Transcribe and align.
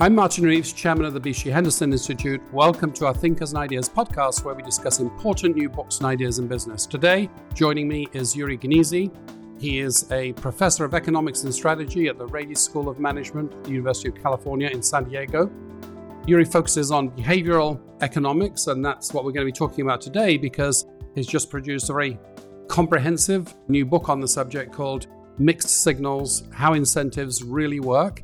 I'm 0.00 0.16
Martin 0.16 0.42
Reeves, 0.42 0.72
Chairman 0.72 1.06
of 1.06 1.14
the 1.14 1.20
BCG 1.20 1.52
Henderson 1.52 1.92
Institute. 1.92 2.42
Welcome 2.52 2.92
to 2.94 3.06
our 3.06 3.14
Thinkers 3.14 3.52
and 3.52 3.58
Ideas 3.58 3.88
podcast, 3.88 4.44
where 4.44 4.52
we 4.52 4.60
discuss 4.64 4.98
important 4.98 5.54
new 5.54 5.68
books 5.68 5.98
and 5.98 6.06
ideas 6.06 6.40
in 6.40 6.48
business. 6.48 6.84
Today, 6.84 7.30
joining 7.54 7.86
me 7.86 8.08
is 8.12 8.34
Uri 8.34 8.58
Gneezy. 8.58 9.14
He 9.56 9.78
is 9.78 10.10
a 10.10 10.32
professor 10.32 10.84
of 10.84 10.94
economics 10.94 11.44
and 11.44 11.54
strategy 11.54 12.08
at 12.08 12.18
the 12.18 12.26
Rady 12.26 12.56
School 12.56 12.88
of 12.88 12.98
Management 12.98 13.54
at 13.54 13.64
the 13.64 13.70
University 13.70 14.08
of 14.08 14.16
California 14.16 14.68
in 14.68 14.82
San 14.82 15.04
Diego. 15.04 15.48
Uri 16.26 16.44
focuses 16.44 16.90
on 16.90 17.10
behavioral 17.10 17.80
economics, 18.00 18.66
and 18.66 18.84
that's 18.84 19.14
what 19.14 19.24
we're 19.24 19.30
going 19.30 19.46
to 19.46 19.52
be 19.52 19.56
talking 19.56 19.82
about 19.82 20.00
today 20.00 20.36
because 20.36 20.86
he's 21.14 21.28
just 21.28 21.50
produced 21.50 21.88
a 21.88 21.92
very 21.92 22.18
comprehensive 22.66 23.54
new 23.68 23.86
book 23.86 24.08
on 24.08 24.18
the 24.18 24.28
subject 24.28 24.72
called 24.72 25.06
Mixed 25.38 25.84
Signals 25.84 26.48
How 26.52 26.72
Incentives 26.72 27.44
Really 27.44 27.78
Work 27.78 28.22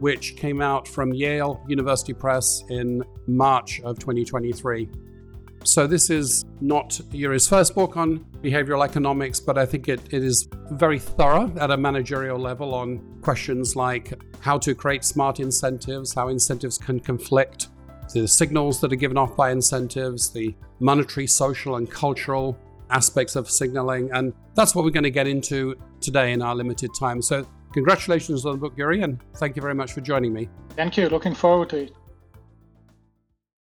which 0.00 0.36
came 0.36 0.60
out 0.60 0.86
from 0.86 1.12
Yale 1.12 1.62
University 1.68 2.12
Press 2.12 2.62
in 2.68 3.02
March 3.26 3.80
of 3.82 3.98
2023. 3.98 4.88
So, 5.64 5.86
this 5.86 6.08
is 6.08 6.44
not 6.60 7.00
Uri's 7.12 7.48
first 7.48 7.74
book 7.74 7.96
on 7.96 8.20
behavioral 8.42 8.84
economics, 8.84 9.40
but 9.40 9.58
I 9.58 9.66
think 9.66 9.88
it, 9.88 10.00
it 10.10 10.22
is 10.22 10.48
very 10.70 10.98
thorough 10.98 11.52
at 11.58 11.70
a 11.70 11.76
managerial 11.76 12.38
level 12.38 12.74
on 12.74 13.00
questions 13.22 13.74
like 13.74 14.14
how 14.40 14.56
to 14.58 14.74
create 14.74 15.04
smart 15.04 15.40
incentives, 15.40 16.14
how 16.14 16.28
incentives 16.28 16.78
can 16.78 17.00
conflict, 17.00 17.68
the 18.14 18.26
signals 18.26 18.80
that 18.80 18.92
are 18.92 18.96
given 18.96 19.18
off 19.18 19.36
by 19.36 19.50
incentives, 19.50 20.30
the 20.30 20.54
monetary, 20.80 21.26
social, 21.26 21.76
and 21.76 21.90
cultural 21.90 22.56
aspects 22.90 23.36
of 23.36 23.50
signaling. 23.50 24.10
And 24.12 24.32
that's 24.54 24.74
what 24.74 24.84
we're 24.84 24.90
going 24.90 25.04
to 25.04 25.10
get 25.10 25.26
into 25.26 25.76
today 26.00 26.32
in 26.32 26.40
our 26.40 26.54
limited 26.54 26.90
time. 26.98 27.20
So, 27.20 27.46
Congratulations 27.72 28.46
on 28.46 28.52
the 28.52 28.58
book, 28.58 28.72
Uri, 28.76 29.02
and 29.02 29.20
thank 29.36 29.56
you 29.56 29.62
very 29.62 29.74
much 29.74 29.92
for 29.92 30.00
joining 30.00 30.32
me. 30.32 30.48
Thank 30.70 30.96
you. 30.96 31.08
Looking 31.08 31.34
forward 31.34 31.70
to 31.70 31.84
it. 31.84 31.92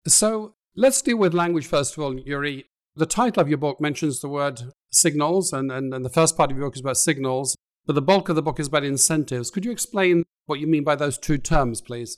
So 0.07 0.55
let's 0.75 1.01
deal 1.01 1.17
with 1.17 1.33
language 1.33 1.67
first 1.67 1.97
of 1.97 2.03
all, 2.03 2.17
Uri. 2.17 2.65
The 2.95 3.05
title 3.05 3.41
of 3.41 3.49
your 3.49 3.57
book 3.57 3.81
mentions 3.81 4.21
the 4.21 4.29
word 4.29 4.73
signals, 4.89 5.53
and, 5.53 5.71
and, 5.71 5.93
and 5.93 6.03
the 6.03 6.09
first 6.09 6.37
part 6.37 6.51
of 6.51 6.57
your 6.57 6.67
book 6.67 6.75
is 6.75 6.81
about 6.81 6.97
signals, 6.97 7.55
but 7.85 7.93
the 7.93 8.01
bulk 8.01 8.29
of 8.29 8.35
the 8.35 8.41
book 8.41 8.59
is 8.59 8.67
about 8.67 8.83
incentives. 8.83 9.51
Could 9.51 9.65
you 9.65 9.71
explain 9.71 10.23
what 10.45 10.59
you 10.59 10.67
mean 10.67 10.83
by 10.83 10.95
those 10.95 11.17
two 11.17 11.37
terms, 11.37 11.81
please? 11.81 12.17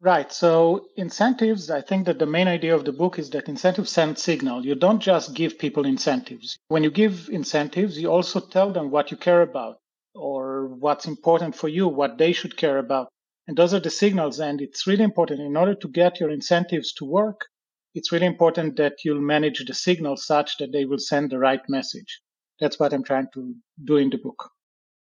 Right. 0.00 0.32
So, 0.32 0.86
incentives, 0.96 1.70
I 1.70 1.80
think 1.80 2.06
that 2.06 2.18
the 2.18 2.26
main 2.26 2.48
idea 2.48 2.74
of 2.74 2.84
the 2.84 2.92
book 2.92 3.18
is 3.18 3.30
that 3.30 3.48
incentives 3.48 3.90
send 3.90 4.18
signal. 4.18 4.66
You 4.66 4.74
don't 4.74 5.00
just 5.00 5.34
give 5.34 5.58
people 5.58 5.86
incentives. 5.86 6.58
When 6.68 6.82
you 6.82 6.90
give 6.90 7.28
incentives, 7.30 7.98
you 7.98 8.08
also 8.08 8.40
tell 8.40 8.72
them 8.72 8.90
what 8.90 9.10
you 9.10 9.16
care 9.16 9.42
about 9.42 9.78
or 10.14 10.68
what's 10.68 11.06
important 11.06 11.54
for 11.54 11.68
you, 11.68 11.88
what 11.88 12.18
they 12.18 12.32
should 12.32 12.56
care 12.56 12.78
about. 12.78 13.08
And 13.46 13.56
those 13.56 13.74
are 13.74 13.80
the 13.80 13.90
signals. 13.90 14.38
And 14.38 14.60
it's 14.60 14.86
really 14.86 15.04
important 15.04 15.40
in 15.40 15.56
order 15.56 15.74
to 15.74 15.88
get 15.88 16.20
your 16.20 16.30
incentives 16.30 16.92
to 16.94 17.04
work, 17.04 17.46
it's 17.94 18.12
really 18.12 18.26
important 18.26 18.76
that 18.76 19.04
you'll 19.04 19.20
manage 19.20 19.64
the 19.64 19.74
signals 19.74 20.26
such 20.26 20.56
that 20.58 20.72
they 20.72 20.84
will 20.84 20.98
send 20.98 21.30
the 21.30 21.38
right 21.38 21.60
message. 21.68 22.20
That's 22.60 22.78
what 22.78 22.92
I'm 22.92 23.04
trying 23.04 23.26
to 23.34 23.54
do 23.84 23.96
in 23.96 24.10
the 24.10 24.18
book. 24.18 24.50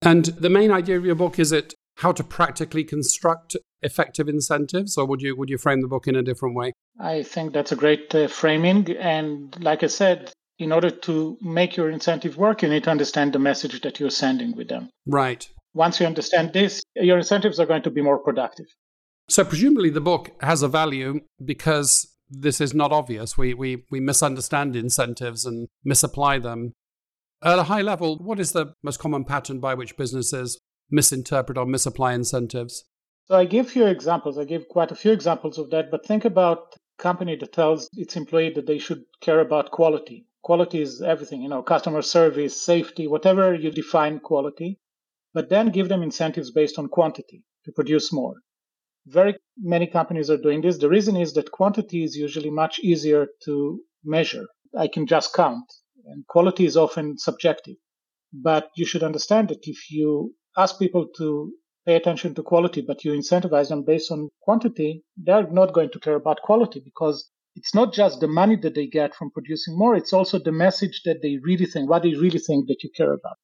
And 0.02 0.26
the 0.26 0.50
main 0.50 0.70
idea 0.70 0.96
of 0.96 1.04
your 1.04 1.16
book 1.16 1.38
is 1.38 1.50
it 1.50 1.74
how 1.96 2.12
to 2.12 2.22
practically 2.22 2.84
construct 2.84 3.56
effective 3.82 4.28
incentives, 4.28 4.96
or 4.96 5.06
would 5.06 5.20
you 5.20 5.36
would 5.36 5.50
you 5.50 5.58
frame 5.58 5.80
the 5.80 5.88
book 5.88 6.06
in 6.06 6.14
a 6.14 6.22
different 6.22 6.54
way? 6.54 6.72
I 7.00 7.22
think 7.22 7.52
that's 7.52 7.72
a 7.72 7.76
great 7.76 8.14
uh, 8.14 8.28
framing, 8.28 8.90
and 8.96 9.56
like 9.62 9.82
I 9.82 9.88
said, 9.88 10.32
in 10.58 10.72
order 10.72 10.90
to 10.90 11.38
make 11.40 11.76
your 11.76 11.90
incentive 11.90 12.36
work, 12.36 12.62
you 12.62 12.68
need 12.68 12.84
to 12.84 12.90
understand 12.90 13.32
the 13.32 13.38
message 13.38 13.80
that 13.82 14.00
you're 14.00 14.10
sending 14.10 14.56
with 14.56 14.68
them. 14.68 14.90
Right. 15.06 15.48
Once 15.74 16.00
you 16.00 16.06
understand 16.06 16.52
this, 16.52 16.82
your 16.96 17.18
incentives 17.18 17.60
are 17.60 17.66
going 17.66 17.82
to 17.82 17.90
be 17.90 18.02
more 18.02 18.18
productive. 18.18 18.66
So, 19.28 19.44
presumably, 19.44 19.90
the 19.90 20.00
book 20.00 20.30
has 20.40 20.62
a 20.62 20.68
value 20.68 21.20
because 21.44 22.08
this 22.30 22.60
is 22.60 22.74
not 22.74 22.92
obvious. 22.92 23.38
We, 23.38 23.54
we, 23.54 23.84
we 23.90 24.00
misunderstand 24.00 24.74
incentives 24.74 25.44
and 25.44 25.68
misapply 25.84 26.38
them. 26.38 26.72
At 27.42 27.58
a 27.58 27.64
high 27.64 27.82
level, 27.82 28.16
what 28.18 28.40
is 28.40 28.52
the 28.52 28.74
most 28.82 28.98
common 28.98 29.24
pattern 29.24 29.60
by 29.60 29.74
which 29.74 29.96
businesses 29.96 30.58
misinterpret 30.90 31.58
or 31.58 31.66
misapply 31.66 32.14
incentives? 32.14 32.84
So, 33.26 33.36
I 33.36 33.44
give 33.44 33.68
few 33.68 33.86
examples. 33.86 34.38
I 34.38 34.44
give 34.44 34.66
quite 34.68 34.90
a 34.90 34.96
few 34.96 35.12
examples 35.12 35.58
of 35.58 35.70
that, 35.70 35.90
but 35.90 36.06
think 36.06 36.24
about 36.24 36.74
a 36.98 37.02
company 37.02 37.36
that 37.36 37.52
tells 37.52 37.88
its 37.92 38.16
employee 38.16 38.52
that 38.54 38.66
they 38.66 38.78
should 38.78 39.04
care 39.20 39.40
about 39.40 39.70
quality 39.70 40.24
Quality 40.42 40.80
is 40.80 41.02
everything, 41.02 41.42
you 41.42 41.48
know, 41.48 41.62
customer 41.62 42.02
service, 42.02 42.60
safety, 42.60 43.06
whatever 43.06 43.54
you 43.54 43.70
define 43.70 44.20
quality, 44.20 44.78
but 45.34 45.48
then 45.48 45.70
give 45.70 45.88
them 45.88 46.02
incentives 46.02 46.50
based 46.50 46.78
on 46.78 46.88
quantity 46.88 47.44
to 47.64 47.72
produce 47.72 48.12
more. 48.12 48.34
Very 49.06 49.36
many 49.56 49.86
companies 49.86 50.30
are 50.30 50.36
doing 50.36 50.60
this. 50.60 50.78
The 50.78 50.88
reason 50.88 51.16
is 51.16 51.32
that 51.34 51.50
quantity 51.50 52.04
is 52.04 52.16
usually 52.16 52.50
much 52.50 52.78
easier 52.78 53.26
to 53.44 53.80
measure. 54.04 54.46
I 54.76 54.88
can 54.88 55.06
just 55.06 55.34
count, 55.34 55.64
and 56.06 56.26
quality 56.26 56.66
is 56.66 56.76
often 56.76 57.18
subjective. 57.18 57.76
But 58.32 58.68
you 58.76 58.84
should 58.84 59.02
understand 59.02 59.48
that 59.48 59.66
if 59.66 59.90
you 59.90 60.34
ask 60.56 60.78
people 60.78 61.08
to 61.16 61.52
pay 61.86 61.96
attention 61.96 62.34
to 62.34 62.42
quality, 62.42 62.82
but 62.82 63.04
you 63.04 63.12
incentivize 63.12 63.68
them 63.68 63.82
based 63.82 64.12
on 64.12 64.28
quantity, 64.42 65.04
they're 65.16 65.50
not 65.50 65.72
going 65.72 65.90
to 65.90 66.00
care 66.00 66.16
about 66.16 66.42
quality 66.42 66.80
because 66.80 67.30
it's 67.58 67.74
not 67.74 67.92
just 67.92 68.20
the 68.20 68.28
money 68.28 68.54
that 68.54 68.76
they 68.76 68.86
get 68.86 69.16
from 69.16 69.32
producing 69.32 69.76
more, 69.76 69.96
it's 69.96 70.12
also 70.12 70.38
the 70.38 70.52
message 70.52 71.02
that 71.04 71.22
they 71.22 71.38
really 71.42 71.66
think, 71.66 71.90
what 71.90 72.04
they 72.04 72.14
really 72.14 72.38
think 72.38 72.68
that 72.68 72.84
you 72.84 72.90
care 72.96 73.12
about. 73.12 73.36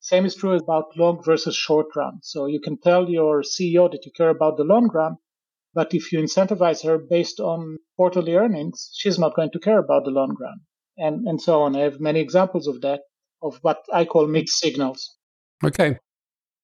Same 0.00 0.26
is 0.26 0.34
true 0.34 0.54
about 0.54 0.96
long 0.96 1.22
versus 1.24 1.56
short 1.56 1.86
run. 1.96 2.18
So 2.22 2.46
you 2.46 2.60
can 2.60 2.78
tell 2.78 3.08
your 3.08 3.42
CEO 3.42 3.90
that 3.90 4.04
you 4.04 4.12
care 4.14 4.28
about 4.28 4.58
the 4.58 4.64
long 4.64 4.90
run, 4.92 5.16
but 5.72 5.94
if 5.94 6.12
you 6.12 6.18
incentivize 6.20 6.84
her 6.84 6.98
based 6.98 7.40
on 7.40 7.78
quarterly 7.96 8.34
earnings, 8.34 8.90
she's 8.94 9.18
not 9.18 9.34
going 9.34 9.50
to 9.52 9.58
care 9.58 9.78
about 9.78 10.04
the 10.04 10.10
long 10.10 10.36
run. 10.38 10.58
And, 10.98 11.26
and 11.26 11.40
so 11.40 11.62
on. 11.62 11.74
I 11.74 11.80
have 11.80 11.98
many 11.98 12.20
examples 12.20 12.66
of 12.66 12.82
that, 12.82 13.00
of 13.42 13.58
what 13.62 13.78
I 13.92 14.04
call 14.04 14.26
mixed 14.26 14.58
signals. 14.58 15.16
Okay. 15.64 15.96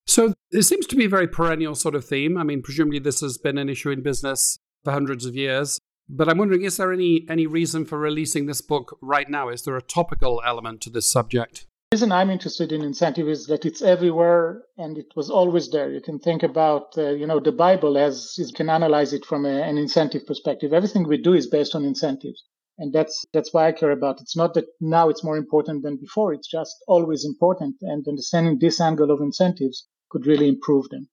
So 0.07 0.35
it 0.51 0.65
seems 0.65 0.87
to 0.89 0.97
be 0.97 1.07
a 1.07 1.09
very 1.09 1.29
perennial 1.29 1.75
sort 1.75 1.95
of 1.95 2.05
theme. 2.05 2.37
I 2.37 2.43
mean, 2.43 2.61
presumably 2.61 2.99
this 2.99 3.21
has 3.21 3.39
been 3.39 3.57
an 3.57 3.71
issue 3.71 3.91
in 3.91 4.03
business 4.03 4.59
for 4.85 4.93
hundreds 4.93 5.25
of 5.25 5.35
years. 5.35 5.78
But 6.09 6.29
I'm 6.29 6.39
wondering, 6.39 6.63
is 6.63 6.77
there 6.79 6.93
any 6.93 7.27
any 7.29 7.47
reason 7.47 7.85
for 7.85 7.99
releasing 7.99 8.47
this 8.47 8.61
book 8.61 8.99
right 9.03 9.29
now? 9.29 9.49
Is 9.49 9.63
there 9.63 9.77
a 9.77 9.83
topical 9.83 10.41
element 10.45 10.81
to 10.83 10.91
this 10.91 11.11
subject? 11.11 11.67
The 11.91 11.97
reason 11.97 12.13
I'm 12.13 12.31
interested 12.31 12.71
in 12.71 12.83
incentive 12.83 13.29
is 13.29 13.47
that 13.47 13.65
it's 13.65 13.81
everywhere 13.81 14.63
and 14.77 14.99
it 14.99 15.07
was 15.17 15.31
always 15.31 15.71
there. 15.71 15.91
You 15.91 16.03
can 16.03 16.19
think 16.19 16.43
about, 16.43 16.99
uh, 16.99 17.11
you 17.11 17.27
know, 17.27 17.41
the 17.41 17.53
Bible 17.53 17.97
as 17.97 18.35
you 18.37 18.47
can 18.55 18.69
analyze 18.69 19.15
it 19.15 19.25
from 19.25 19.47
a, 19.47 19.63
an 19.63 19.79
incentive 19.79 20.27
perspective. 20.27 20.75
Everything 20.75 21.09
we 21.09 21.17
do 21.17 21.33
is 21.35 21.47
based 21.47 21.75
on 21.75 21.85
incentives, 21.85 22.45
and 22.79 22.93
that's 22.93 23.25
that's 23.35 23.53
why 23.53 23.69
I 23.69 23.73
care 23.73 23.91
about. 23.91 24.17
It. 24.19 24.23
It's 24.23 24.37
not 24.37 24.55
that 24.55 24.67
now 24.81 25.09
it's 25.09 25.25
more 25.25 25.37
important 25.37 25.83
than 25.83 25.97
before. 25.97 26.33
It's 26.33 26.51
just 26.51 26.77
always 26.87 27.25
important, 27.25 27.77
and 27.83 28.07
understanding 28.07 28.59
this 28.59 28.81
angle 28.81 29.11
of 29.11 29.21
incentives 29.21 29.87
could 30.11 30.27
really 30.27 30.49
improve 30.49 30.89
them. 30.89 31.09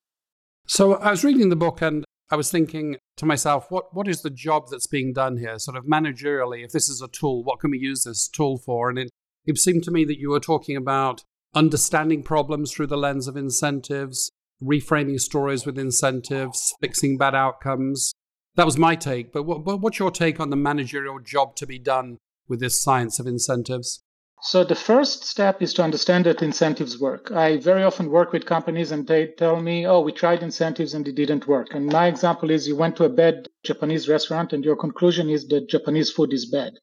So 0.67 0.95
I 0.95 1.11
was 1.11 1.23
reading 1.23 1.49
the 1.49 1.55
book 1.55 1.81
and 1.81 2.04
I 2.31 2.35
was 2.35 2.49
thinking 2.49 2.97
to 3.17 3.25
myself, 3.25 3.69
what, 3.69 3.93
what 3.93 4.07
is 4.07 4.21
the 4.21 4.31
job 4.31 4.65
that's 4.69 4.87
being 4.87 5.13
done 5.13 5.37
here, 5.37 5.59
sort 5.59 5.77
of 5.77 5.85
managerially? 5.85 6.65
If 6.65 6.71
this 6.71 6.89
is 6.89 7.01
a 7.01 7.07
tool, 7.07 7.43
what 7.43 7.59
can 7.59 7.71
we 7.71 7.77
use 7.77 8.03
this 8.03 8.27
tool 8.27 8.57
for? 8.57 8.89
And 8.89 8.97
it, 8.97 9.09
it 9.45 9.57
seemed 9.57 9.83
to 9.83 9.91
me 9.91 10.05
that 10.05 10.19
you 10.19 10.31
were 10.31 10.39
talking 10.39 10.75
about 10.75 11.23
understanding 11.53 12.23
problems 12.23 12.71
through 12.71 12.87
the 12.87 12.97
lens 12.97 13.27
of 13.27 13.37
incentives, 13.37 14.31
reframing 14.61 15.19
stories 15.19 15.65
with 15.65 15.77
incentives, 15.77 16.73
fixing 16.81 17.17
bad 17.17 17.35
outcomes. 17.35 18.13
That 18.55 18.65
was 18.65 18.77
my 18.77 18.95
take. 18.95 19.31
But 19.31 19.43
what, 19.43 19.81
what's 19.81 19.99
your 19.99 20.11
take 20.11 20.39
on 20.39 20.49
the 20.49 20.55
managerial 20.55 21.19
job 21.19 21.55
to 21.57 21.67
be 21.67 21.77
done 21.77 22.17
with 22.47 22.59
this 22.59 22.81
science 22.81 23.19
of 23.19 23.27
incentives? 23.27 24.01
So 24.41 24.63
the 24.63 24.75
first 24.75 25.23
step 25.23 25.61
is 25.61 25.73
to 25.73 25.83
understand 25.83 26.25
that 26.25 26.43
incentives 26.43 26.99
work. 26.99 27.31
I 27.31 27.57
very 27.57 27.83
often 27.83 28.11
work 28.11 28.31
with 28.31 28.45
companies 28.45 28.91
and 28.91 29.07
they 29.07 29.27
tell 29.27 29.59
me, 29.61 29.87
oh, 29.87 30.01
we 30.01 30.11
tried 30.11 30.43
incentives 30.43 30.93
and 30.93 31.07
it 31.07 31.15
didn't 31.15 31.47
work. 31.47 31.69
And 31.73 31.87
my 31.87 32.07
example 32.07 32.51
is 32.51 32.67
you 32.67 32.75
went 32.75 32.95
to 32.97 33.05
a 33.05 33.09
bad 33.09 33.49
Japanese 33.63 34.07
restaurant 34.07 34.53
and 34.53 34.63
your 34.63 34.75
conclusion 34.75 35.29
is 35.29 35.47
that 35.47 35.69
Japanese 35.69 36.11
food 36.11 36.31
is 36.31 36.45
bad. 36.45 36.73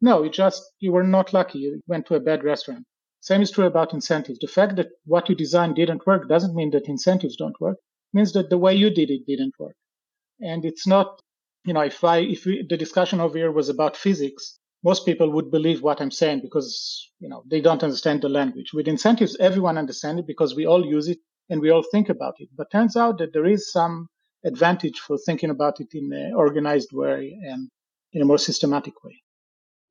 No, 0.00 0.22
you 0.22 0.30
just, 0.30 0.62
you 0.80 0.92
were 0.92 1.04
not 1.04 1.32
lucky. 1.32 1.60
You 1.60 1.82
went 1.86 2.06
to 2.06 2.14
a 2.14 2.20
bad 2.20 2.42
restaurant. 2.42 2.84
Same 3.20 3.42
is 3.42 3.50
true 3.50 3.66
about 3.66 3.94
incentives. 3.94 4.38
The 4.40 4.48
fact 4.48 4.76
that 4.76 4.88
what 5.04 5.28
you 5.28 5.34
designed 5.34 5.76
didn't 5.76 6.06
work 6.06 6.28
doesn't 6.28 6.54
mean 6.54 6.70
that 6.72 6.88
incentives 6.88 7.36
don't 7.36 7.58
work. 7.60 7.76
It 8.12 8.16
means 8.16 8.32
that 8.32 8.50
the 8.50 8.58
way 8.58 8.74
you 8.74 8.90
did 8.90 9.10
it 9.10 9.24
didn't 9.26 9.54
work. 9.58 9.76
And 10.40 10.64
it's 10.64 10.86
not, 10.86 11.20
you 11.64 11.72
know, 11.72 11.82
if 11.82 12.02
I, 12.02 12.18
if 12.18 12.44
we, 12.44 12.66
the 12.68 12.76
discussion 12.76 13.20
over 13.20 13.38
here 13.38 13.52
was 13.52 13.68
about 13.68 13.96
physics, 13.96 14.58
most 14.84 15.06
people 15.06 15.30
would 15.30 15.50
believe 15.50 15.82
what 15.82 16.00
I'm 16.00 16.10
saying 16.10 16.40
because 16.42 17.10
you 17.18 17.28
know 17.28 17.42
they 17.50 17.60
don't 17.60 17.82
understand 17.82 18.22
the 18.22 18.28
language. 18.28 18.72
With 18.72 18.86
incentives, 18.86 19.36
everyone 19.40 19.78
understands 19.78 20.20
it 20.20 20.26
because 20.26 20.54
we 20.54 20.66
all 20.66 20.84
use 20.84 21.08
it 21.08 21.18
and 21.48 21.60
we 21.60 21.70
all 21.70 21.84
think 21.90 22.08
about 22.10 22.34
it. 22.38 22.50
But 22.54 22.70
turns 22.70 22.96
out 22.96 23.18
that 23.18 23.32
there 23.32 23.46
is 23.46 23.72
some 23.72 24.08
advantage 24.44 24.98
for 24.98 25.16
thinking 25.18 25.50
about 25.50 25.80
it 25.80 25.88
in 25.94 26.12
an 26.12 26.34
organized 26.34 26.90
way 26.92 27.36
and 27.42 27.70
in 28.12 28.22
a 28.22 28.26
more 28.26 28.38
systematic 28.38 29.02
way. 29.02 29.22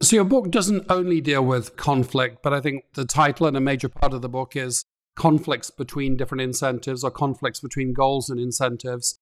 So 0.01 0.15
your 0.15 0.25
book 0.25 0.51
doesn't 0.51 0.85
only 0.89 1.21
deal 1.21 1.43
with 1.43 1.75
conflict, 1.75 2.43
but 2.43 2.53
I 2.53 2.61
think 2.61 2.83
the 2.93 3.05
title 3.05 3.47
and 3.47 3.57
a 3.57 3.61
major 3.61 3.89
part 3.89 4.13
of 4.13 4.21
the 4.21 4.29
book 4.29 4.55
is 4.55 4.83
conflicts 5.15 5.69
between 5.69 6.17
different 6.17 6.41
incentives 6.41 7.03
or 7.03 7.11
conflicts 7.11 7.59
between 7.59 7.93
goals 7.93 8.29
and 8.29 8.39
incentives. 8.39 9.17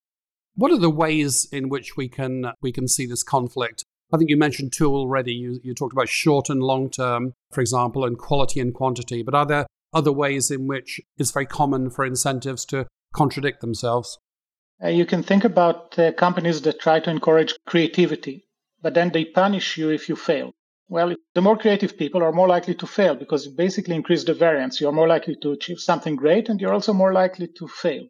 What 0.55 0.71
are 0.71 0.79
the 0.79 0.89
ways 0.89 1.47
in 1.51 1.69
which 1.69 1.95
we 1.95 2.09
can 2.09 2.51
we 2.61 2.71
can 2.71 2.87
see 2.87 3.05
this 3.05 3.23
conflict? 3.23 3.85
I 4.13 4.17
think 4.17 4.29
you 4.29 4.37
mentioned 4.37 4.73
two 4.73 4.93
already. 4.93 5.33
You, 5.33 5.59
you 5.63 5.73
talked 5.73 5.93
about 5.93 6.09
short 6.09 6.49
and 6.49 6.61
long 6.61 6.89
term, 6.89 7.33
for 7.51 7.61
example, 7.61 8.03
and 8.03 8.17
quality 8.17 8.59
and 8.59 8.73
quantity. 8.73 9.23
But 9.23 9.35
are 9.35 9.45
there 9.45 9.67
other 9.93 10.11
ways 10.11 10.51
in 10.51 10.67
which 10.67 10.99
it's 11.17 11.31
very 11.31 11.45
common 11.45 11.89
for 11.89 12.05
incentives 12.05 12.65
to 12.65 12.87
contradict 13.13 13.61
themselves? 13.61 14.17
Uh, 14.83 14.89
you 14.89 15.05
can 15.05 15.23
think 15.23 15.43
about 15.43 15.97
uh, 15.99 16.11
companies 16.13 16.61
that 16.63 16.79
try 16.79 16.99
to 16.99 17.09
encourage 17.09 17.53
creativity, 17.67 18.45
but 18.81 18.93
then 18.93 19.11
they 19.11 19.25
punish 19.25 19.77
you 19.77 19.89
if 19.89 20.09
you 20.09 20.15
fail. 20.15 20.51
Well, 20.89 21.15
the 21.35 21.41
more 21.41 21.57
creative 21.57 21.97
people 21.97 22.21
are 22.21 22.33
more 22.33 22.49
likely 22.49 22.75
to 22.75 22.87
fail 22.87 23.15
because 23.15 23.45
you 23.45 23.53
basically 23.55 23.95
increase 23.95 24.25
the 24.25 24.33
variance. 24.33 24.81
You're 24.81 24.91
more 24.91 25.07
likely 25.07 25.37
to 25.41 25.51
achieve 25.51 25.79
something 25.79 26.17
great 26.17 26.49
and 26.49 26.59
you're 26.59 26.73
also 26.73 26.91
more 26.91 27.13
likely 27.13 27.47
to 27.59 27.67
fail. 27.67 28.07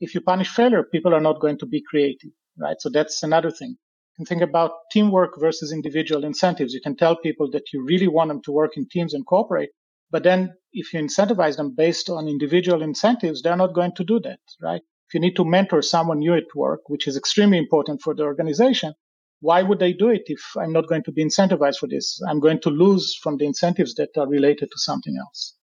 If 0.00 0.14
you 0.14 0.20
punish 0.20 0.48
failure, 0.48 0.82
people 0.82 1.14
are 1.14 1.20
not 1.20 1.40
going 1.40 1.58
to 1.58 1.66
be 1.66 1.84
creative, 1.88 2.32
right? 2.58 2.76
So 2.80 2.90
that's 2.90 3.22
another 3.22 3.52
thing. 3.52 3.76
Can 4.16 4.26
think 4.26 4.42
about 4.42 4.70
teamwork 4.90 5.38
versus 5.38 5.72
individual 5.72 6.24
incentives. 6.24 6.72
You 6.72 6.80
can 6.80 6.96
tell 6.96 7.16
people 7.16 7.50
that 7.50 7.72
you 7.72 7.84
really 7.84 8.08
want 8.08 8.28
them 8.28 8.40
to 8.44 8.52
work 8.52 8.76
in 8.76 8.88
teams 8.88 9.12
and 9.12 9.26
cooperate, 9.26 9.70
but 10.10 10.22
then 10.22 10.54
if 10.72 10.92
you 10.92 11.00
incentivize 11.00 11.56
them 11.56 11.74
based 11.76 12.08
on 12.08 12.28
individual 12.28 12.82
incentives, 12.82 13.42
they're 13.42 13.56
not 13.56 13.74
going 13.74 13.92
to 13.96 14.04
do 14.04 14.20
that, 14.20 14.40
right? 14.62 14.80
If 15.08 15.14
you 15.14 15.20
need 15.20 15.36
to 15.36 15.44
mentor 15.44 15.82
someone 15.82 16.20
new 16.20 16.34
at 16.34 16.54
work, 16.54 16.80
which 16.88 17.06
is 17.06 17.16
extremely 17.16 17.58
important 17.58 18.00
for 18.02 18.14
the 18.14 18.22
organization, 18.22 18.94
why 19.40 19.62
would 19.62 19.78
they 19.78 19.92
do 19.92 20.08
it 20.08 20.22
if 20.26 20.40
I'm 20.56 20.72
not 20.72 20.88
going 20.88 21.04
to 21.04 21.12
be 21.12 21.24
incentivized 21.24 21.76
for 21.76 21.88
this? 21.88 22.20
I'm 22.28 22.40
going 22.40 22.60
to 22.62 22.70
lose 22.70 23.14
from 23.22 23.36
the 23.36 23.44
incentives 23.44 23.94
that 23.96 24.10
are 24.16 24.26
related 24.26 24.70
to 24.70 24.78
something 24.78 25.14
else. 25.20 25.54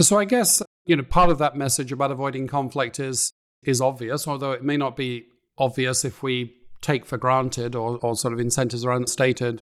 So 0.00 0.18
I 0.18 0.24
guess, 0.24 0.62
you 0.86 0.96
know, 0.96 1.02
part 1.02 1.30
of 1.30 1.38
that 1.38 1.56
message 1.56 1.92
about 1.92 2.10
avoiding 2.10 2.48
conflict 2.48 2.98
is 2.98 3.32
is 3.62 3.80
obvious, 3.80 4.26
although 4.26 4.52
it 4.52 4.64
may 4.64 4.76
not 4.76 4.96
be 4.96 5.26
obvious 5.56 6.04
if 6.04 6.22
we 6.22 6.52
take 6.82 7.06
for 7.06 7.16
granted 7.16 7.74
or, 7.74 7.98
or 7.98 8.14
sort 8.14 8.34
of 8.34 8.40
incentives 8.40 8.84
are 8.84 8.92
unstated. 8.92 9.60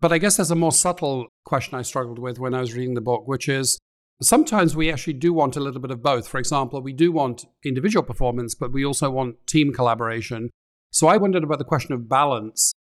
But 0.00 0.12
I 0.12 0.18
guess 0.18 0.36
there's 0.36 0.50
a 0.50 0.56
more 0.56 0.72
subtle 0.72 1.28
question 1.44 1.78
I 1.78 1.82
struggled 1.82 2.18
with 2.18 2.38
when 2.38 2.54
I 2.54 2.60
was 2.60 2.74
reading 2.74 2.94
the 2.94 3.00
book, 3.00 3.26
which 3.26 3.48
is 3.48 3.78
sometimes 4.20 4.74
we 4.74 4.90
actually 4.90 5.12
do 5.14 5.32
want 5.32 5.56
a 5.56 5.60
little 5.60 5.80
bit 5.80 5.90
of 5.90 6.02
both. 6.02 6.26
For 6.26 6.38
example, 6.38 6.80
we 6.80 6.92
do 6.92 7.12
want 7.12 7.44
individual 7.64 8.02
performance, 8.02 8.54
but 8.54 8.72
we 8.72 8.84
also 8.84 9.10
want 9.10 9.46
team 9.46 9.72
collaboration. 9.72 10.50
So 10.90 11.08
I 11.08 11.16
wondered 11.16 11.44
about 11.44 11.58
the 11.58 11.64
question 11.64 11.94
of 11.94 12.08
balance. 12.08 12.72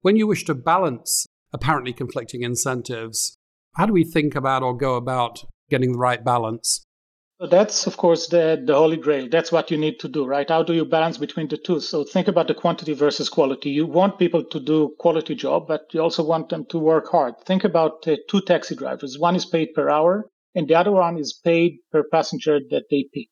When 0.00 0.16
you 0.16 0.26
wish 0.26 0.44
to 0.44 0.54
balance 0.54 1.26
apparently 1.52 1.92
conflicting 1.92 2.42
incentives, 2.42 3.36
how 3.74 3.86
do 3.86 3.92
we 3.92 4.04
think 4.04 4.34
about 4.34 4.62
or 4.62 4.76
go 4.76 4.96
about 4.96 5.44
getting 5.70 5.92
the 5.92 5.98
right 5.98 6.24
balance? 6.24 6.82
That's, 7.50 7.86
of 7.86 7.98
course, 7.98 8.28
the, 8.28 8.62
the 8.64 8.74
holy 8.74 8.96
grail. 8.96 9.28
That's 9.28 9.52
what 9.52 9.70
you 9.70 9.76
need 9.76 10.00
to 10.00 10.08
do, 10.08 10.24
right? 10.24 10.48
How 10.48 10.62
do 10.62 10.72
you 10.72 10.86
balance 10.86 11.18
between 11.18 11.48
the 11.48 11.58
two? 11.58 11.78
So 11.80 12.04
think 12.04 12.26
about 12.26 12.48
the 12.48 12.54
quantity 12.54 12.94
versus 12.94 13.28
quality. 13.28 13.68
You 13.68 13.84
want 13.84 14.18
people 14.18 14.42
to 14.44 14.58
do 14.58 14.94
quality 14.98 15.34
job, 15.34 15.68
but 15.68 15.92
you 15.92 16.00
also 16.00 16.24
want 16.24 16.48
them 16.48 16.64
to 16.70 16.78
work 16.78 17.08
hard. 17.10 17.34
Think 17.44 17.64
about 17.64 18.08
uh, 18.08 18.16
two 18.30 18.40
taxi 18.40 18.74
drivers. 18.76 19.18
One 19.18 19.36
is 19.36 19.44
paid 19.44 19.74
per 19.74 19.90
hour 19.90 20.30
and 20.54 20.66
the 20.68 20.74
other 20.74 20.92
one 20.92 21.18
is 21.18 21.38
paid 21.44 21.80
per 21.90 22.04
passenger 22.04 22.60
that 22.70 22.84
they 22.90 23.08
pick. 23.12 23.28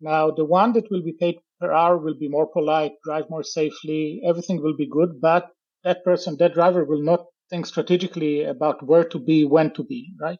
Now, 0.00 0.30
the 0.30 0.44
one 0.44 0.74
that 0.74 0.90
will 0.90 1.02
be 1.02 1.14
paid 1.18 1.38
per 1.60 1.72
hour 1.72 1.98
will 1.98 2.18
be 2.18 2.28
more 2.28 2.46
polite, 2.46 2.92
drive 3.02 3.30
more 3.30 3.42
safely, 3.42 4.20
everything 4.24 4.62
will 4.62 4.76
be 4.76 4.86
good, 4.88 5.20
but 5.20 5.48
that 5.84 6.04
person, 6.04 6.36
that 6.38 6.54
driver 6.54 6.84
will 6.84 7.02
not 7.02 7.24
think 7.50 7.66
strategically 7.66 8.44
about 8.44 8.86
where 8.86 9.04
to 9.04 9.18
be, 9.18 9.44
when 9.44 9.72
to 9.74 9.84
be, 9.84 10.12
right? 10.20 10.38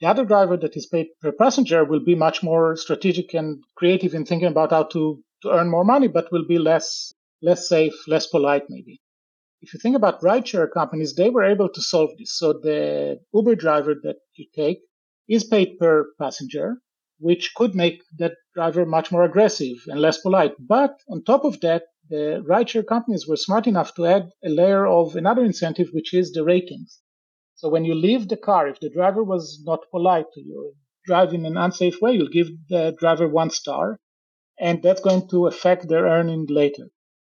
The 0.00 0.06
other 0.06 0.26
driver 0.26 0.58
that 0.58 0.76
is 0.76 0.86
paid 0.86 1.08
per 1.22 1.32
passenger 1.32 1.82
will 1.82 2.04
be 2.04 2.14
much 2.14 2.42
more 2.42 2.76
strategic 2.76 3.32
and 3.32 3.64
creative 3.76 4.12
in 4.14 4.26
thinking 4.26 4.48
about 4.48 4.70
how 4.70 4.82
to, 4.82 5.22
to 5.42 5.50
earn 5.50 5.70
more 5.70 5.84
money, 5.84 6.06
but 6.06 6.30
will 6.30 6.46
be 6.46 6.58
less, 6.58 7.14
less 7.40 7.66
safe, 7.66 7.94
less 8.06 8.26
polite 8.26 8.64
maybe. 8.68 9.00
If 9.62 9.72
you 9.72 9.80
think 9.80 9.96
about 9.96 10.20
rideshare 10.20 10.70
companies, 10.70 11.14
they 11.14 11.30
were 11.30 11.44
able 11.44 11.70
to 11.70 11.80
solve 11.80 12.10
this. 12.18 12.36
So 12.36 12.52
the 12.52 13.20
Uber 13.32 13.54
driver 13.54 13.94
that 14.02 14.18
you 14.34 14.46
take 14.54 14.80
is 15.28 15.44
paid 15.44 15.78
per 15.78 16.12
passenger, 16.20 16.76
which 17.18 17.54
could 17.56 17.74
make 17.74 18.02
that 18.18 18.34
driver 18.54 18.84
much 18.84 19.10
more 19.10 19.24
aggressive 19.24 19.78
and 19.86 19.98
less 19.98 20.20
polite. 20.20 20.52
But 20.58 21.00
on 21.08 21.24
top 21.24 21.44
of 21.44 21.60
that, 21.60 21.84
the 22.10 22.44
rideshare 22.46 22.86
companies 22.86 23.26
were 23.26 23.36
smart 23.36 23.66
enough 23.66 23.94
to 23.94 24.04
add 24.04 24.30
a 24.44 24.50
layer 24.50 24.86
of 24.86 25.16
another 25.16 25.42
incentive, 25.42 25.88
which 25.92 26.12
is 26.12 26.32
the 26.32 26.44
ratings. 26.44 27.00
So 27.56 27.68
when 27.68 27.84
you 27.84 27.94
leave 27.94 28.28
the 28.28 28.36
car, 28.36 28.68
if 28.68 28.80
the 28.80 28.90
driver 28.90 29.24
was 29.24 29.62
not 29.64 29.90
polite 29.90 30.26
to 30.34 30.40
you, 30.40 30.74
drive 31.06 31.32
in 31.32 31.46
an 31.46 31.56
unsafe 31.56 32.00
way, 32.02 32.12
you'll 32.12 32.28
give 32.28 32.48
the 32.68 32.94
driver 32.98 33.26
one 33.26 33.50
star, 33.50 33.98
and 34.60 34.82
that's 34.82 35.00
going 35.00 35.28
to 35.30 35.46
affect 35.46 35.88
their 35.88 36.04
earning 36.04 36.46
later. 36.48 36.88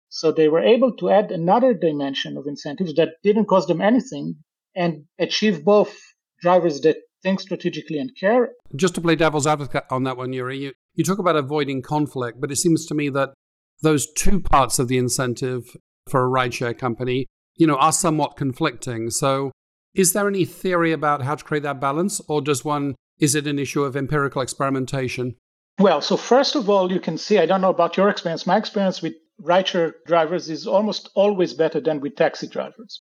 So 0.09 0.31
they 0.31 0.47
were 0.47 0.61
able 0.61 0.95
to 0.97 1.09
add 1.09 1.31
another 1.31 1.73
dimension 1.73 2.37
of 2.37 2.47
incentives 2.47 2.93
that 2.95 3.15
didn't 3.23 3.47
cost 3.47 3.67
them 3.67 3.81
anything 3.81 4.35
and 4.75 5.05
achieve 5.19 5.65
both 5.65 5.93
drivers 6.41 6.81
that 6.81 6.97
think 7.21 7.41
strategically 7.41 7.97
and 7.97 8.11
care. 8.17 8.51
Just 8.75 8.95
to 8.95 9.01
play 9.01 9.15
devil's 9.15 9.47
advocate 9.47 9.85
on 9.89 10.03
that 10.03 10.17
one, 10.17 10.31
Uri, 10.33 10.57
you, 10.57 10.71
you 10.95 11.03
talk 11.03 11.19
about 11.19 11.35
avoiding 11.35 11.81
conflict, 11.81 12.39
but 12.39 12.51
it 12.51 12.57
seems 12.57 12.85
to 12.85 12.93
me 12.93 13.09
that 13.09 13.33
those 13.81 14.11
two 14.13 14.39
parts 14.39 14.79
of 14.79 14.87
the 14.87 14.97
incentive 14.97 15.75
for 16.09 16.25
a 16.25 16.29
rideshare 16.29 16.77
company, 16.77 17.25
you 17.55 17.67
know, 17.67 17.75
are 17.75 17.91
somewhat 17.91 18.37
conflicting. 18.37 19.09
So 19.09 19.51
is 19.93 20.13
there 20.13 20.27
any 20.27 20.45
theory 20.45 20.91
about 20.91 21.21
how 21.21 21.35
to 21.35 21.43
create 21.43 21.63
that 21.63 21.79
balance, 21.79 22.21
or 22.27 22.41
does 22.41 22.65
one, 22.65 22.95
is 23.19 23.35
it 23.35 23.47
an 23.47 23.59
issue 23.59 23.83
of 23.83 23.95
empirical 23.95 24.41
experimentation? 24.41 25.35
Well, 25.79 26.01
so 26.01 26.17
first 26.17 26.55
of 26.55 26.69
all, 26.69 26.91
you 26.91 26.99
can 26.99 27.17
see, 27.17 27.39
I 27.39 27.45
don't 27.45 27.61
know 27.61 27.69
about 27.69 27.97
your 27.97 28.09
experience, 28.09 28.45
my 28.45 28.57
experience 28.57 29.01
with 29.01 29.13
rideshare 29.41 29.93
drivers 30.05 30.49
is 30.49 30.67
almost 30.67 31.09
always 31.15 31.53
better 31.53 31.79
than 31.79 31.99
with 31.99 32.15
taxi 32.15 32.47
drivers. 32.47 33.01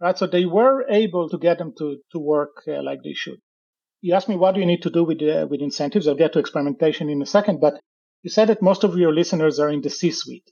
Right? 0.00 0.16
So 0.16 0.26
they 0.26 0.44
were 0.44 0.86
able 0.88 1.28
to 1.28 1.38
get 1.38 1.58
them 1.58 1.74
to, 1.78 1.98
to 2.12 2.18
work 2.18 2.62
uh, 2.68 2.82
like 2.82 3.02
they 3.02 3.14
should. 3.14 3.38
You 4.00 4.14
asked 4.14 4.28
me 4.28 4.36
what 4.36 4.54
do 4.54 4.60
you 4.60 4.66
need 4.66 4.82
to 4.82 4.90
do 4.90 5.02
with, 5.02 5.20
uh, 5.22 5.46
with 5.50 5.60
incentives. 5.60 6.06
I'll 6.06 6.14
get 6.14 6.32
to 6.34 6.38
experimentation 6.38 7.08
in 7.08 7.20
a 7.20 7.26
second, 7.26 7.60
but 7.60 7.80
you 8.22 8.30
said 8.30 8.48
that 8.48 8.62
most 8.62 8.84
of 8.84 8.96
your 8.96 9.12
listeners 9.12 9.58
are 9.58 9.70
in 9.70 9.82
the 9.82 9.90
C 9.90 10.12
suite. 10.12 10.50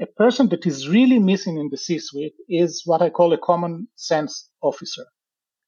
A 0.00 0.06
person 0.06 0.48
that 0.50 0.66
is 0.66 0.88
really 0.88 1.18
missing 1.18 1.58
in 1.58 1.68
the 1.70 1.76
C 1.76 1.98
suite 1.98 2.34
is 2.48 2.82
what 2.84 3.02
I 3.02 3.10
call 3.10 3.32
a 3.32 3.38
common 3.38 3.88
sense 3.96 4.48
officer, 4.62 5.04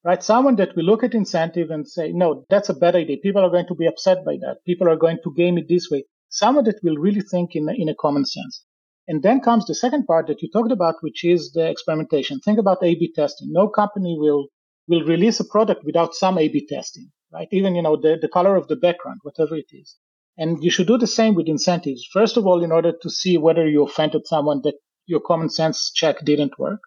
right? 0.05 0.23
Someone 0.23 0.57
that 0.57 0.75
will 0.77 0.85
look 0.85 1.03
at 1.05 1.15
incentive 1.15 1.71
and 1.71 1.87
say, 1.89 2.13
no, 2.13 2.45
that's 2.51 2.69
a 2.69 2.75
bad 2.75 2.97
idea. 2.97 3.17
People 3.19 3.45
are 3.45 3.51
going 3.51 3.67
to 3.67 3.75
be 3.75 3.87
upset 3.87 4.25
by 4.25 4.37
that. 4.41 4.59
People 4.65 4.89
are 4.89 4.97
going 4.97 5.19
to 5.25 5.35
game 5.35 5.59
it 5.59 5.69
this 5.69 5.89
way. 5.91 6.05
Someone 6.29 6.65
that 6.65 6.81
will 6.83 6.97
really 6.97 7.23
think 7.23 7.51
in, 7.55 7.69
in 7.69 7.89
a 7.89 7.95
common 7.95 8.25
sense. 8.25 8.65
And 9.07 9.23
then 9.23 9.41
comes 9.41 9.65
the 9.65 9.75
second 9.75 10.07
part 10.07 10.27
that 10.27 10.43
you 10.43 10.51
talked 10.51 10.73
about, 10.73 10.97
which 11.01 11.25
is 11.25 11.53
the 11.53 11.69
experimentation. 11.69 12.41
Think 12.41 12.59
about 12.59 12.83
A-B 12.83 13.13
testing. 13.15 13.49
No 13.51 13.69
company 13.69 14.17
will, 14.19 14.49
will 14.87 15.05
release 15.05 15.41
a 15.41 15.45
product 15.45 15.83
without 15.85 16.15
some 16.15 16.39
A-B 16.39 16.67
testing, 16.69 17.11
right? 17.33 17.49
Even, 17.51 17.75
you 17.75 17.83
know, 17.83 17.97
the, 17.97 18.19
the 18.21 18.29
color 18.29 18.55
of 18.57 18.69
the 18.69 18.77
background, 18.77 19.21
whatever 19.23 19.57
it 19.57 19.71
is. 19.73 19.97
And 20.37 20.63
you 20.63 20.71
should 20.71 20.87
do 20.87 20.99
the 20.99 21.07
same 21.07 21.35
with 21.35 21.49
incentives. 21.49 22.07
First 22.13 22.37
of 22.37 22.47
all, 22.47 22.63
in 22.63 22.71
order 22.71 22.93
to 23.01 23.11
see 23.11 23.39
whether 23.39 23.67
you 23.67 23.83
offended 23.83 24.27
someone 24.27 24.61
that 24.65 24.75
your 25.07 25.21
common 25.21 25.49
sense 25.49 25.91
check 25.91 26.23
didn't 26.25 26.59
work. 26.59 26.81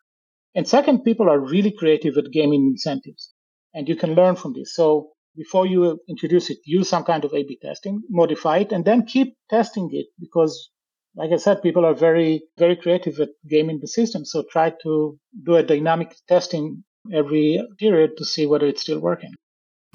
And 0.56 0.68
second, 0.68 1.04
people 1.04 1.30
are 1.30 1.40
really 1.40 1.72
creative 1.72 2.18
at 2.18 2.32
gaming 2.32 2.68
incentives. 2.68 3.34
And 3.74 3.88
you 3.88 3.96
can 3.96 4.16
learn 4.16 4.36
from 4.36 4.54
this. 4.54 4.76
So 4.76 5.12
before 5.36 5.66
you 5.66 6.00
introduce 6.10 6.50
it, 6.50 6.58
use 6.66 6.90
some 6.90 7.04
kind 7.04 7.24
of 7.24 7.34
A-B 7.34 7.60
testing, 7.62 8.02
modify 8.10 8.60
it, 8.60 8.72
and 8.72 8.84
then 8.84 9.06
keep 9.06 9.36
testing 9.50 9.90
it 9.94 10.08
because, 10.20 10.70
like 11.16 11.32
I 11.32 11.38
said, 11.38 11.62
people 11.62 11.86
are 11.86 11.94
very, 11.94 12.44
very 12.58 12.76
creative 12.76 13.20
at 13.20 13.30
gaming 13.50 13.80
the 13.80 13.88
system. 13.88 14.26
So 14.26 14.44
try 14.52 14.74
to 14.84 15.18
do 15.46 15.56
a 15.56 15.64
dynamic 15.64 16.16
testing 16.28 16.84
every 17.14 17.66
period 17.80 18.12
to 18.18 18.26
see 18.26 18.46
whether 18.46 18.68
it's 18.68 18.82
still 18.82 19.00
working. 19.00 19.34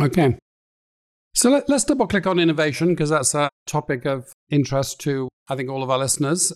Okay. 0.01 0.39
So 1.35 1.51
let, 1.51 1.69
us 1.69 1.85
double 1.85 2.07
click 2.07 2.27
on 2.27 2.39
innovation 2.39 2.89
because 2.89 3.11
that's 3.11 3.35
a 3.35 3.51
topic 3.67 4.07
of 4.07 4.33
interest 4.49 5.01
to, 5.01 5.29
I 5.49 5.57
think, 5.57 5.69
all 5.69 5.83
of 5.83 5.91
our 5.91 5.99
listeners. 5.99 6.53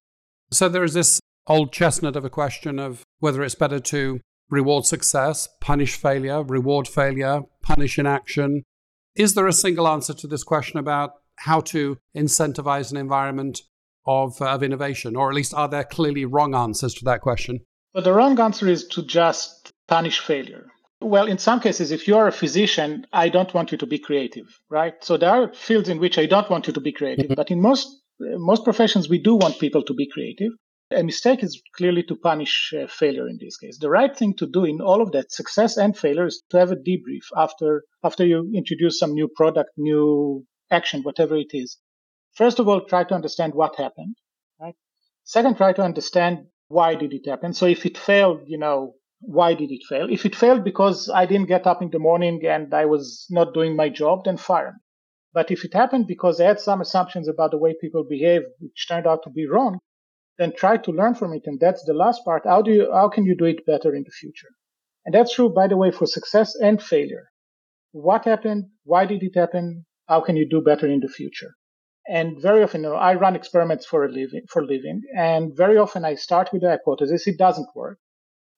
So 0.53 0.71
there 0.71 0.85
is 0.85 0.95
this 0.95 1.21
old 1.51 1.73
chestnut 1.73 2.15
of 2.15 2.25
a 2.25 2.31
question 2.31 2.79
of 2.79 3.05
whether 3.19 3.43
it's 3.43 3.57
better 3.57 3.81
to 3.81 4.21
reward 4.49 4.87
success, 4.87 5.49
punish 5.61 5.97
failure, 5.97 6.43
reward 6.43 6.87
failure, 6.87 7.43
punish 7.63 7.99
inaction. 7.99 8.63
Is 9.17 9.35
there 9.35 9.49
a 9.49 9.53
single 9.53 9.89
answer 9.89 10.15
to 10.15 10.27
this 10.29 10.45
question 10.45 10.79
about 10.79 11.15
how 11.37 11.61
to 11.61 11.99
incentivize 12.17 12.93
an 12.93 12.97
environment 12.97 13.63
of, 14.07 14.41
of 14.41 14.63
innovation? 14.63 15.17
Or 15.17 15.29
at 15.29 15.35
least 15.35 15.53
are 15.53 15.69
there 15.69 15.85
clearly 15.85 16.25
wrong 16.25 16.55
answers 16.55 16.95
to 16.95 17.05
that 17.07 17.21
question? 17.21 17.61
Well, 17.95 18.05
the 18.05 18.13
wrong 18.13 18.39
answer 18.39 18.69
is 18.69 18.87
to 18.89 19.03
just 19.03 19.73
punish 19.89 20.21
failure. 20.21 20.67
Well, 21.01 21.27
in 21.27 21.39
some 21.39 21.61
cases, 21.61 21.91
if 21.91 22.07
you 22.07 22.17
are 22.17 22.29
a 22.29 22.33
physician, 22.33 23.07
I 23.13 23.29
don't 23.29 23.53
want 23.55 23.73
you 23.73 23.79
to 23.79 23.87
be 23.87 23.99
creative, 23.99 24.47
right? 24.69 24.95
So 25.03 25.17
there 25.17 25.31
are 25.31 25.53
fields 25.53 25.89
in 25.89 25.99
which 25.99 26.19
I 26.19 26.27
don't 26.27 26.49
want 26.51 26.69
you 26.69 26.73
to 26.75 26.81
be 26.81 26.93
creative, 26.93 27.27
mm-hmm. 27.27 27.35
but 27.35 27.51
in 27.51 27.61
most 27.61 27.97
most 28.21 28.65
professions, 28.65 29.09
we 29.09 29.19
do 29.19 29.35
want 29.35 29.59
people 29.59 29.83
to 29.83 29.95
be 29.95 30.07
creative. 30.07 30.53
A 30.93 31.05
mistake 31.05 31.45
is 31.45 31.63
clearly 31.77 32.03
to 32.05 32.17
punish 32.17 32.75
uh, 32.77 32.89
failure 32.89 33.29
in 33.29 33.39
this 33.41 33.57
case. 33.57 33.79
The 33.79 33.91
right 33.91 34.17
thing 34.17 34.35
to 34.35 34.47
do 34.47 34.65
in 34.65 34.81
all 34.81 35.01
of 35.01 35.13
that, 35.13 35.31
success 35.31 35.77
and 35.77 35.97
failure, 35.97 36.27
is 36.27 36.43
to 36.51 36.59
have 36.59 36.73
a 36.73 36.77
debrief 36.77 37.27
after 37.37 37.85
after 38.03 38.27
you 38.27 38.51
introduce 38.55 38.99
some 38.99 39.15
new 39.15 39.29
product, 39.29 39.71
new 39.77 40.45
action, 40.71 41.03
whatever 41.03 41.37
it 41.37 41.51
is. 41.53 41.79
First 42.35 42.59
of 42.59 42.69
all, 42.69 42.81
try 42.81 43.05
to 43.05 43.15
understand 43.15 43.55
what 43.55 43.77
happened. 43.77 44.17
Right. 44.61 44.75
Second, 45.23 45.57
try 45.59 45.73
to 45.75 45.83
understand 45.83 46.47
why 46.67 46.97
did 46.97 47.13
it 47.13 47.29
happen. 47.29 47.53
So 47.53 47.67
if 47.67 47.87
it 47.87 47.97
failed, 47.97 48.41
you 48.47 48.59
know, 48.59 48.95
why 49.21 49.55
did 49.55 49.71
it 49.71 49.85
fail? 49.89 50.09
If 50.11 50.27
it 50.27 50.35
failed 50.35 50.65
because 50.65 51.09
I 51.09 51.25
didn't 51.27 51.49
get 51.49 51.67
up 51.67 51.83
in 51.83 51.91
the 51.91 51.99
morning 52.01 52.45
and 52.47 52.73
I 52.75 52.87
was 52.87 53.27
not 53.31 53.55
doing 53.55 53.77
my 53.77 53.91
job, 53.91 54.25
then 54.25 54.37
fire 54.37 54.73
me. 54.73 54.81
But 55.33 55.53
if 55.53 55.65
it 55.65 55.75
happened 55.75 56.09
because 56.09 56.41
I 56.41 56.47
had 56.47 56.59
some 56.59 56.81
assumptions 56.81 57.29
about 57.29 57.53
the 57.53 57.59
way 57.59 57.77
people 57.81 58.03
behave, 58.03 58.43
which 58.59 58.89
turned 58.89 59.07
out 59.07 59.23
to 59.23 59.31
be 59.31 59.47
wrong, 59.47 59.79
then 60.41 60.53
try 60.57 60.79
to 60.79 60.91
learn 60.91 61.15
from 61.15 61.35
it. 61.35 61.43
And 61.45 61.61
that's 61.61 61.85
the 61.85 61.93
last 61.93 62.25
part. 62.25 62.47
How 62.47 62.63
do 62.63 62.73
you, 62.73 62.91
how 62.93 63.11
can 63.11 63.25
you 63.27 63.37
do 63.37 63.45
it 63.45 63.67
better 63.67 63.95
in 63.95 64.05
the 64.05 64.11
future? 64.11 64.49
And 65.05 65.15
that's 65.15 65.35
true, 65.35 65.51
by 65.51 65.69
the 65.69 65.77
way, 65.77 65.91
for 65.91 66.07
success 66.07 66.55
and 66.57 66.83
failure. 66.83 67.31
What 67.93 68.25
happened? 68.25 68.65
Why 68.85 69.05
did 69.05 69.23
it 69.23 69.37
happen? 69.37 69.85
How 70.09 70.23
can 70.23 70.37
you 70.37 70.49
do 70.49 70.63
better 70.63 70.87
in 70.87 71.01
the 71.01 71.09
future? 71.09 71.55
And 72.09 72.41
very 72.41 72.63
often, 72.63 72.83
you 72.83 72.89
know, 72.89 72.95
I 72.95 73.15
run 73.15 73.37
experiments 73.37 73.85
for 73.85 74.05
a 74.05 74.09
living, 74.11 74.45
for 74.49 74.65
living. 74.65 75.03
And 75.17 75.55
very 75.55 75.77
often 75.77 76.05
I 76.07 76.15
start 76.15 76.49
with 76.53 76.63
the 76.63 76.71
hypothesis. 76.71 77.27
It 77.27 77.39
doesn't 77.39 77.69
work. 77.75 77.99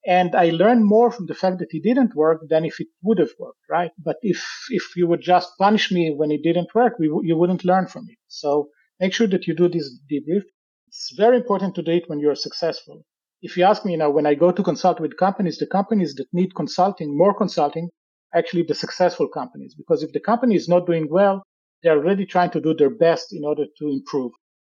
And 0.06 0.34
I 0.36 0.50
learn 0.50 0.84
more 0.84 1.10
from 1.10 1.26
the 1.26 1.34
fact 1.34 1.58
that 1.58 1.68
it 1.70 1.82
didn't 1.82 2.14
work 2.14 2.42
than 2.48 2.64
if 2.64 2.80
it 2.80 2.88
would 3.02 3.18
have 3.18 3.34
worked, 3.38 3.64
right? 3.68 3.90
But 3.98 4.16
if, 4.22 4.44
if 4.70 4.96
you 4.96 5.08
would 5.08 5.20
just 5.20 5.50
punish 5.58 5.90
me 5.90 6.14
when 6.16 6.30
it 6.30 6.42
didn't 6.42 6.74
work, 6.74 6.94
we, 6.98 7.06
you 7.06 7.36
wouldn't 7.36 7.64
learn 7.64 7.86
from 7.86 8.06
it. 8.08 8.18
So 8.28 8.68
make 9.00 9.12
sure 9.12 9.28
that 9.28 9.46
you 9.46 9.54
do 9.54 9.68
this 9.68 9.90
debrief. 10.10 10.44
It's 10.92 11.10
very 11.16 11.38
important 11.38 11.74
to 11.76 11.82
do 11.82 11.92
it 11.92 12.04
when 12.08 12.20
you're 12.20 12.34
successful. 12.34 13.02
If 13.40 13.56
you 13.56 13.64
ask 13.64 13.82
me, 13.86 13.92
you 13.92 13.98
know, 13.98 14.10
when 14.10 14.26
I 14.26 14.34
go 14.34 14.52
to 14.52 14.62
consult 14.62 15.00
with 15.00 15.16
companies, 15.16 15.56
the 15.56 15.66
companies 15.66 16.14
that 16.16 16.26
need 16.34 16.54
consulting, 16.54 17.16
more 17.16 17.32
consulting, 17.32 17.88
actually 18.34 18.64
the 18.64 18.74
successful 18.74 19.26
companies. 19.26 19.74
Because 19.74 20.02
if 20.02 20.12
the 20.12 20.20
company 20.20 20.54
is 20.54 20.68
not 20.68 20.84
doing 20.84 21.08
well, 21.10 21.42
they're 21.82 21.98
really 21.98 22.26
trying 22.26 22.50
to 22.50 22.60
do 22.60 22.74
their 22.74 22.90
best 22.90 23.32
in 23.32 23.42
order 23.42 23.64
to 23.78 23.88
improve. 23.88 24.32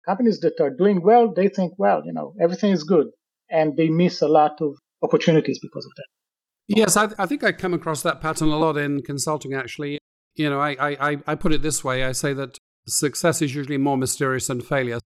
Companies 0.06 0.40
that 0.42 0.62
are 0.62 0.70
doing 0.70 1.02
well, 1.02 1.34
they 1.34 1.48
think, 1.48 1.74
well, 1.80 2.04
you 2.06 2.14
know, 2.14 2.36
everything 2.40 2.72
is 2.72 2.84
good. 2.84 3.08
And 3.50 3.76
they 3.76 3.90
miss 3.90 4.22
a 4.22 4.28
lot 4.28 4.62
of 4.62 4.76
opportunities 5.02 5.60
because 5.60 5.86
of 5.86 5.92
that. 5.96 6.06
Yes, 6.68 6.96
I, 6.96 7.10
I 7.18 7.26
think 7.26 7.44
I 7.44 7.52
come 7.54 7.74
across 7.74 8.04
that 8.04 8.22
pattern 8.22 8.50
a 8.50 8.58
lot 8.58 8.78
in 8.78 9.02
consulting, 9.02 9.56
actually. 9.56 9.98
You 10.36 10.52
know, 10.52 10.60
I, 10.60 10.76
I, 10.80 11.18
I 11.26 11.36
put 11.36 11.54
it 11.54 11.64
this 11.64 11.84
way 11.84 12.04
I 12.04 12.12
say 12.12 12.34
that 12.34 12.60
success 12.88 13.42
is 13.42 13.56
usually 13.56 13.78
more 13.78 13.98
mysterious 13.98 14.46
than 14.46 14.62
failure. 14.62 15.00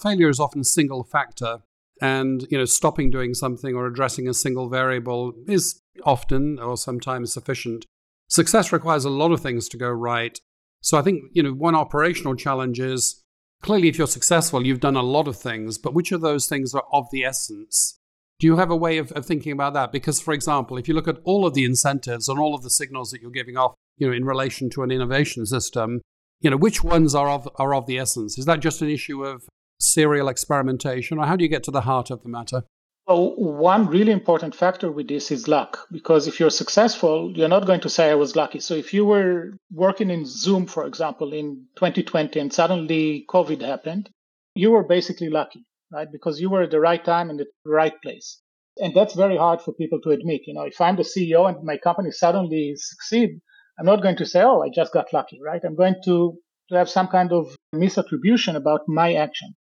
Failure 0.00 0.28
is 0.28 0.40
often 0.40 0.60
a 0.60 0.64
single 0.64 1.04
factor, 1.04 1.58
and, 2.00 2.46
you 2.50 2.58
know, 2.58 2.64
stopping 2.64 3.10
doing 3.10 3.34
something 3.34 3.74
or 3.74 3.86
addressing 3.86 4.28
a 4.28 4.34
single 4.34 4.68
variable 4.68 5.34
is 5.46 5.80
often 6.04 6.58
or 6.58 6.76
sometimes 6.76 7.32
sufficient. 7.32 7.86
Success 8.28 8.72
requires 8.72 9.04
a 9.04 9.10
lot 9.10 9.32
of 9.32 9.40
things 9.40 9.68
to 9.68 9.76
go 9.76 9.90
right. 9.90 10.38
So 10.80 10.98
I 10.98 11.02
think, 11.02 11.24
you 11.32 11.42
know, 11.42 11.52
one 11.52 11.74
operational 11.74 12.36
challenge 12.36 12.78
is 12.78 13.22
clearly 13.62 13.88
if 13.88 13.98
you're 13.98 14.06
successful, 14.06 14.64
you've 14.64 14.80
done 14.80 14.96
a 14.96 15.02
lot 15.02 15.26
of 15.26 15.36
things, 15.36 15.78
but 15.78 15.94
which 15.94 16.12
of 16.12 16.20
those 16.20 16.46
things 16.46 16.74
are 16.74 16.84
of 16.92 17.06
the 17.10 17.24
essence? 17.24 17.98
Do 18.38 18.46
you 18.46 18.56
have 18.56 18.70
a 18.70 18.76
way 18.76 18.98
of, 18.98 19.10
of 19.12 19.26
thinking 19.26 19.50
about 19.50 19.74
that? 19.74 19.90
Because, 19.90 20.20
for 20.20 20.32
example, 20.32 20.78
if 20.78 20.86
you 20.86 20.94
look 20.94 21.08
at 21.08 21.18
all 21.24 21.44
of 21.44 21.54
the 21.54 21.64
incentives 21.64 22.28
and 22.28 22.38
all 22.38 22.54
of 22.54 22.62
the 22.62 22.70
signals 22.70 23.10
that 23.10 23.20
you're 23.20 23.32
giving 23.32 23.56
off, 23.56 23.74
you 23.96 24.06
know, 24.06 24.12
in 24.12 24.24
relation 24.24 24.70
to 24.70 24.84
an 24.84 24.92
innovation 24.92 25.44
system, 25.44 26.00
you 26.40 26.48
know, 26.48 26.56
which 26.56 26.84
ones 26.84 27.16
are 27.16 27.28
of 27.28 27.48
are 27.56 27.74
of 27.74 27.86
the 27.86 27.98
essence? 27.98 28.38
Is 28.38 28.44
that 28.44 28.60
just 28.60 28.80
an 28.80 28.88
issue 28.88 29.24
of 29.24 29.48
serial 29.80 30.28
experimentation, 30.28 31.18
or 31.18 31.26
how 31.26 31.36
do 31.36 31.44
you 31.44 31.50
get 31.50 31.64
to 31.64 31.70
the 31.70 31.82
heart 31.82 32.10
of 32.10 32.22
the 32.22 32.28
matter? 32.28 32.62
Well, 33.06 33.34
one 33.36 33.86
really 33.86 34.12
important 34.12 34.54
factor 34.54 34.92
with 34.92 35.08
this 35.08 35.30
is 35.30 35.48
luck, 35.48 35.86
because 35.90 36.26
if 36.26 36.38
you're 36.38 36.50
successful, 36.50 37.32
you're 37.34 37.48
not 37.48 37.66
going 37.66 37.80
to 37.80 37.88
say 37.88 38.10
I 38.10 38.14
was 38.16 38.36
lucky. 38.36 38.60
So 38.60 38.74
if 38.74 38.92
you 38.92 39.06
were 39.06 39.56
working 39.72 40.10
in 40.10 40.26
Zoom, 40.26 40.66
for 40.66 40.86
example, 40.86 41.32
in 41.32 41.66
2020 41.76 42.38
and 42.38 42.52
suddenly 42.52 43.24
COVID 43.30 43.62
happened, 43.62 44.10
you 44.54 44.72
were 44.72 44.84
basically 44.84 45.30
lucky 45.30 45.64
right? 45.92 46.08
Because 46.10 46.40
you 46.40 46.50
were 46.50 46.62
at 46.62 46.70
the 46.70 46.80
right 46.80 47.04
time 47.04 47.30
and 47.30 47.38
the 47.38 47.46
right 47.64 47.94
place. 48.02 48.40
And 48.78 48.94
that's 48.94 49.14
very 49.14 49.36
hard 49.36 49.60
for 49.60 49.72
people 49.72 50.00
to 50.02 50.10
admit. 50.10 50.42
You 50.46 50.54
know, 50.54 50.62
if 50.62 50.80
I'm 50.80 50.96
the 50.96 51.02
CEO 51.02 51.48
and 51.48 51.64
my 51.64 51.78
company 51.78 52.10
suddenly 52.10 52.74
succeed, 52.76 53.40
I'm 53.78 53.86
not 53.86 54.02
going 54.02 54.16
to 54.16 54.26
say, 54.26 54.42
oh, 54.42 54.60
I 54.62 54.68
just 54.74 54.92
got 54.92 55.12
lucky, 55.12 55.38
right? 55.44 55.60
I'm 55.64 55.76
going 55.76 55.96
to, 56.04 56.38
to 56.70 56.76
have 56.76 56.88
some 56.88 57.08
kind 57.08 57.32
of 57.32 57.54
misattribution 57.74 58.54
about 58.56 58.82
my 58.88 59.14
action. 59.14 59.54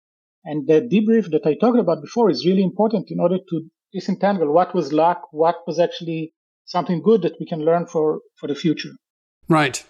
And 0.46 0.66
the 0.66 0.80
debrief 0.80 1.30
that 1.32 1.44
I 1.44 1.54
talked 1.54 1.78
about 1.78 2.00
before 2.00 2.30
is 2.30 2.46
really 2.46 2.62
important 2.62 3.10
in 3.10 3.18
order 3.18 3.38
to 3.50 3.68
disentangle 3.92 4.52
what 4.52 4.74
was 4.74 4.92
luck, 4.92 5.22
what 5.32 5.56
was 5.66 5.80
actually 5.80 6.32
something 6.64 7.02
good 7.02 7.22
that 7.22 7.34
we 7.40 7.46
can 7.46 7.64
learn 7.64 7.86
for, 7.86 8.20
for 8.36 8.46
the 8.46 8.54
future. 8.54 8.90
Right. 9.48 9.84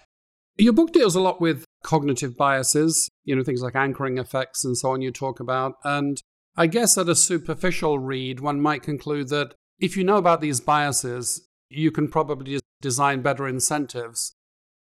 Your 0.57 0.73
book 0.73 0.91
deals 0.91 1.15
a 1.15 1.21
lot 1.21 1.39
with 1.39 1.63
cognitive 1.83 2.35
biases, 2.35 3.07
you 3.23 3.35
know, 3.35 3.43
things 3.43 3.61
like 3.61 3.75
anchoring 3.75 4.17
effects 4.17 4.65
and 4.65 4.75
so 4.75 4.91
on 4.91 5.01
you 5.01 5.11
talk 5.11 5.39
about. 5.39 5.75
And 5.83 6.19
I 6.55 6.65
guess 6.65 6.97
at 6.97 7.07
a 7.07 7.15
superficial 7.15 7.99
read, 7.99 8.39
one 8.39 8.59
might 8.59 8.81
conclude 8.81 9.29
that 9.29 9.53
if 9.79 9.95
you 9.95 10.03
know 10.03 10.17
about 10.17 10.41
these 10.41 10.59
biases, 10.59 11.47
you 11.69 11.91
can 11.91 12.07
probably 12.07 12.59
design 12.81 13.21
better 13.21 13.47
incentives. 13.47 14.33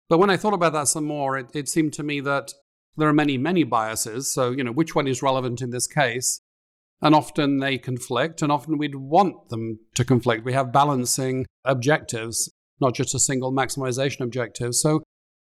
But 0.08 0.18
when 0.18 0.30
I 0.30 0.36
thought 0.36 0.54
about 0.54 0.72
that 0.74 0.86
some 0.86 1.06
more, 1.06 1.36
it, 1.36 1.46
it 1.54 1.68
seemed 1.68 1.92
to 1.94 2.04
me 2.04 2.20
that 2.20 2.52
there 2.96 3.08
are 3.08 3.12
many, 3.12 3.38
many 3.38 3.64
biases. 3.64 4.32
So, 4.32 4.50
you 4.50 4.64
know, 4.64 4.72
which 4.72 4.94
one 4.94 5.06
is 5.06 5.22
relevant 5.22 5.60
in 5.60 5.70
this 5.70 5.86
case? 5.86 6.40
And 7.02 7.14
often 7.14 7.58
they 7.58 7.76
conflict, 7.76 8.40
and 8.40 8.50
often 8.50 8.78
we'd 8.78 8.94
want 8.94 9.50
them 9.50 9.80
to 9.94 10.04
conflict. 10.04 10.44
We 10.44 10.54
have 10.54 10.72
balancing 10.72 11.46
objectives, 11.64 12.50
not 12.80 12.94
just 12.94 13.14
a 13.14 13.18
single 13.18 13.52
maximization 13.52 14.20
objective. 14.20 14.74
So, 14.74 15.02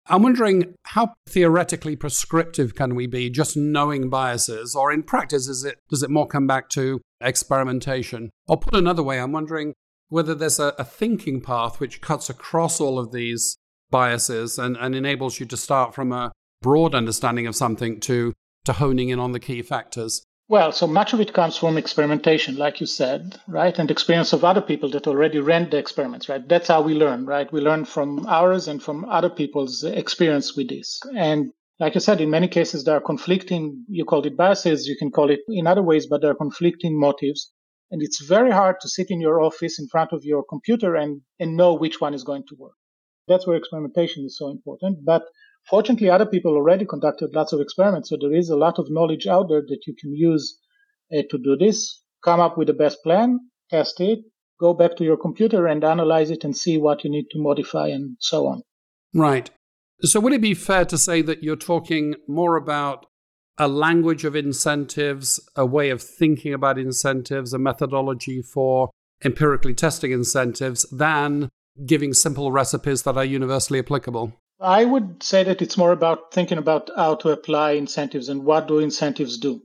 I'm 0.10 0.24
wondering 0.24 0.76
how 0.84 1.14
theoretically 1.28 1.98
prescriptive 1.98 2.76
can 2.76 2.96
we 2.96 3.08
be 3.08 3.30
just 3.30 3.58
knowing 3.58 4.10
biases, 4.10 4.74
or 4.74 4.92
in 4.92 5.04
practice, 5.04 5.50
is 5.50 5.66
it, 5.66 5.80
does 5.90 6.02
it 6.02 6.10
more 6.10 6.28
come 6.28 6.48
back 6.48 6.70
to 6.70 7.02
experimentation? 7.20 8.30
Or 8.48 8.58
put 8.58 8.76
another 8.76 9.04
way, 9.04 9.20
I'm 9.20 9.34
wondering 9.34 9.74
whether 10.10 10.34
there's 10.34 10.60
a, 10.60 10.74
a 10.80 10.86
thinking 10.86 11.42
path 11.42 11.82
which 11.82 12.00
cuts 12.00 12.30
across 12.30 12.80
all 12.80 12.98
of 12.98 13.12
these 13.12 13.58
biases 13.90 14.58
and, 14.58 14.78
and 14.78 14.96
enables 14.96 15.40
you 15.40 15.46
to 15.46 15.58
start 15.58 15.94
from 15.94 16.12
a 16.12 16.32
broad 16.62 16.96
understanding 16.96 17.48
of 17.48 17.56
something 17.56 18.00
to, 18.02 18.34
to 18.66 18.74
honing 18.74 19.10
in 19.10 19.20
on 19.20 19.32
the 19.32 19.40
key 19.40 19.62
factors. 19.62 20.24
Well, 20.50 20.72
so 20.72 20.88
much 20.88 21.12
of 21.12 21.20
it 21.20 21.34
comes 21.34 21.58
from 21.58 21.78
experimentation, 21.78 22.56
like 22.56 22.80
you 22.80 22.86
said, 22.86 23.38
right? 23.50 23.78
And 23.78 23.92
experience 23.92 24.32
of 24.32 24.46
other 24.46 24.62
people 24.62 24.90
that 24.92 25.06
already 25.06 25.40
ran 25.40 25.70
the 25.70 25.78
experiments, 25.78 26.30
right? 26.30 26.48
That's 26.48 26.70
how 26.70 26.82
we 26.82 26.94
learn, 26.94 27.26
right? 27.26 27.52
We 27.52 27.60
learn 27.60 27.84
from 27.84 28.26
ours 28.28 28.70
and 28.70 28.82
from 28.82 29.04
other 29.06 29.30
people's 29.30 29.84
experience 29.84 30.56
with 30.56 30.70
this. 30.70 31.02
And 31.18 31.52
like 31.82 31.98
I 31.98 32.00
said, 32.00 32.22
in 32.22 32.30
many 32.30 32.48
cases, 32.48 32.86
there 32.86 32.96
are 32.96 33.02
conflicting, 33.02 33.84
you 33.90 34.06
called 34.06 34.26
it 34.26 34.38
biases, 34.38 34.88
you 34.88 34.96
can 34.98 35.12
call 35.12 35.30
it 35.30 35.42
in 35.50 35.68
other 35.68 35.84
ways, 35.84 36.08
but 36.08 36.22
there 36.22 36.32
are 36.32 36.36
conflicting 36.36 36.98
motives. 36.98 37.52
And 37.92 38.02
it's 38.02 38.26
very 38.26 38.52
hard 38.52 38.78
to 38.82 38.90
sit 38.90 39.08
in 39.10 39.20
your 39.20 39.42
office 39.42 39.80
in 39.80 39.88
front 39.90 40.14
of 40.14 40.24
your 40.24 40.46
computer 40.50 40.96
and, 40.96 41.22
and 41.40 41.58
know 41.58 41.74
which 41.74 42.00
one 42.00 42.14
is 42.14 42.24
going 42.24 42.44
to 42.48 42.56
work. 42.58 42.76
That's 43.28 43.46
where 43.46 43.58
experimentation 43.58 44.24
is 44.26 44.38
so 44.38 44.50
important. 44.50 45.04
But 45.04 45.24
Fortunately, 45.70 46.10
other 46.10 46.26
people 46.26 46.56
already 46.56 46.86
conducted 46.86 47.34
lots 47.34 47.52
of 47.52 47.60
experiments, 47.60 48.10
so 48.10 48.18
there 48.20 48.34
is 48.34 48.50
a 48.50 48.56
lot 48.56 48.80
of 48.80 48.88
knowledge 48.90 49.28
out 49.28 49.50
there 49.50 49.62
that 49.62 49.82
you 49.86 49.94
can 50.00 50.14
use 50.14 50.58
uh, 51.12 51.24
to 51.30 51.38
do 51.38 51.58
this. 51.58 52.02
Come 52.24 52.40
up 52.40 52.58
with 52.58 52.68
the 52.68 52.74
best 52.74 53.04
plan, 53.04 53.40
test 53.70 54.00
it, 54.00 54.20
go 54.60 54.74
back 54.74 54.96
to 54.98 55.04
your 55.04 55.18
computer 55.18 55.68
and 55.68 55.84
analyze 55.84 56.32
it 56.32 56.44
and 56.44 56.56
see 56.56 56.78
what 56.78 57.04
you 57.04 57.10
need 57.10 57.26
to 57.32 57.42
modify 57.42 57.88
and 57.88 58.18
so 58.20 58.48
on. 58.48 58.62
Right. 59.14 59.50
So, 60.02 60.20
would 60.20 60.34
it 60.34 60.42
be 60.42 60.54
fair 60.54 60.86
to 60.86 60.98
say 60.98 61.22
that 61.24 61.44
you're 61.44 61.56
talking 61.56 62.16
more 62.28 62.56
about 62.56 63.06
a 63.58 63.68
language 63.68 64.24
of 64.24 64.36
incentives, 64.36 65.40
a 65.56 65.66
way 65.66 65.90
of 65.90 66.02
thinking 66.02 66.54
about 66.54 66.78
incentives, 66.78 67.54
a 67.54 67.58
methodology 67.58 68.42
for 68.42 68.92
empirically 69.26 69.74
testing 69.74 70.12
incentives 70.12 70.88
than 70.92 71.50
giving 71.86 72.14
simple 72.14 72.52
recipes 72.52 73.04
that 73.04 73.18
are 73.18 73.26
universally 73.26 73.80
applicable? 73.80 74.34
I 74.60 74.86
would 74.86 75.22
say 75.22 75.44
that 75.44 75.62
it's 75.62 75.78
more 75.78 75.92
about 75.92 76.34
thinking 76.34 76.58
about 76.58 76.90
how 76.96 77.16
to 77.16 77.30
apply 77.30 77.72
incentives 77.72 78.28
and 78.28 78.44
what 78.44 78.68
do 78.68 78.80
incentives 78.80 79.38
do. 79.38 79.62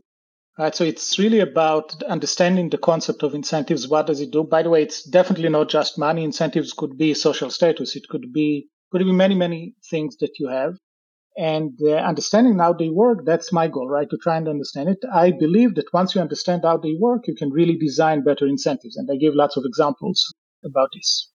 Right, 0.58 0.74
so 0.74 0.84
it's 0.84 1.18
really 1.18 1.40
about 1.40 2.02
understanding 2.02 2.68
the 2.68 2.76
concept 2.76 3.22
of 3.22 3.34
incentives. 3.34 3.88
What 3.88 4.06
does 4.06 4.20
it 4.20 4.30
do? 4.32 4.44
By 4.44 4.62
the 4.62 4.68
way, 4.68 4.82
it's 4.82 5.02
definitely 5.02 5.48
not 5.48 5.70
just 5.70 5.98
money. 5.98 6.24
Incentives 6.24 6.74
could 6.74 6.98
be 6.98 7.14
social 7.14 7.48
status. 7.48 7.96
It 7.96 8.06
could 8.10 8.34
be 8.34 8.68
could 8.90 8.98
be 8.98 9.12
many 9.12 9.34
many 9.34 9.74
things 9.90 10.18
that 10.18 10.38
you 10.38 10.48
have. 10.48 10.74
And 11.38 11.72
uh, 11.82 11.92
understanding 11.92 12.58
how 12.58 12.74
they 12.74 12.90
work, 12.90 13.24
that's 13.24 13.50
my 13.50 13.66
goal, 13.66 13.88
right? 13.88 14.10
To 14.10 14.18
try 14.18 14.36
and 14.36 14.46
understand 14.46 14.90
it. 14.90 14.98
I 15.10 15.30
believe 15.30 15.74
that 15.76 15.90
once 15.94 16.14
you 16.14 16.20
understand 16.20 16.64
how 16.64 16.76
they 16.76 16.96
work, 17.00 17.26
you 17.26 17.34
can 17.34 17.50
really 17.50 17.78
design 17.78 18.22
better 18.22 18.46
incentives. 18.46 18.98
And 18.98 19.08
I 19.10 19.16
give 19.16 19.34
lots 19.34 19.56
of 19.56 19.64
examples 19.64 20.34
about 20.62 20.90
this. 20.92 21.30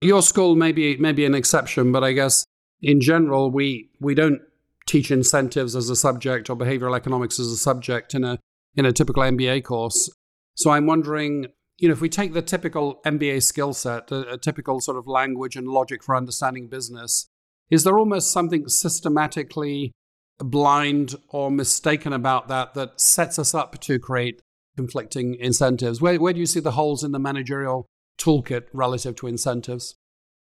Your 0.00 0.22
school 0.22 0.56
may 0.56 0.72
be, 0.72 0.96
may 0.96 1.12
be 1.12 1.24
an 1.24 1.36
exception, 1.36 1.92
but 1.92 2.02
I 2.02 2.10
guess 2.10 2.44
in 2.84 3.00
general, 3.00 3.50
we 3.50 3.90
we 4.00 4.14
don't 4.14 4.40
teach 4.86 5.10
incentives 5.10 5.74
as 5.74 5.88
a 5.88 5.96
subject 5.96 6.50
or 6.50 6.56
behavioral 6.56 6.96
economics 6.96 7.40
as 7.40 7.48
a 7.48 7.56
subject 7.56 8.14
in 8.14 8.24
a 8.24 8.38
in 8.76 8.84
a 8.84 8.92
typical 8.92 9.22
MBA 9.22 9.64
course. 9.64 10.10
So 10.56 10.70
I'm 10.70 10.86
wondering, 10.86 11.46
you 11.78 11.88
know, 11.88 11.92
if 11.92 12.00
we 12.00 12.08
take 12.08 12.32
the 12.32 12.42
typical 12.42 13.00
MBA 13.04 13.42
skill 13.42 13.72
set, 13.72 14.10
a, 14.12 14.34
a 14.34 14.38
typical 14.38 14.80
sort 14.80 14.96
of 14.96 15.06
language 15.06 15.56
and 15.56 15.66
logic 15.66 16.02
for 16.04 16.14
understanding 16.14 16.68
business, 16.68 17.26
is 17.70 17.84
there 17.84 17.98
almost 17.98 18.32
something 18.32 18.68
systematically 18.68 19.92
blind 20.38 21.14
or 21.28 21.50
mistaken 21.50 22.12
about 22.12 22.48
that 22.48 22.74
that 22.74 23.00
sets 23.00 23.38
us 23.38 23.54
up 23.54 23.80
to 23.80 23.98
create 23.98 24.40
conflicting 24.76 25.36
incentives. 25.36 26.00
Where, 26.00 26.20
where 26.20 26.32
do 26.32 26.40
you 26.40 26.46
see 26.46 26.60
the 26.60 26.72
holes 26.72 27.04
in 27.04 27.12
the 27.12 27.18
managerial 27.18 27.86
toolkit 28.18 28.64
relative 28.72 29.14
to 29.16 29.26
incentives? 29.26 29.94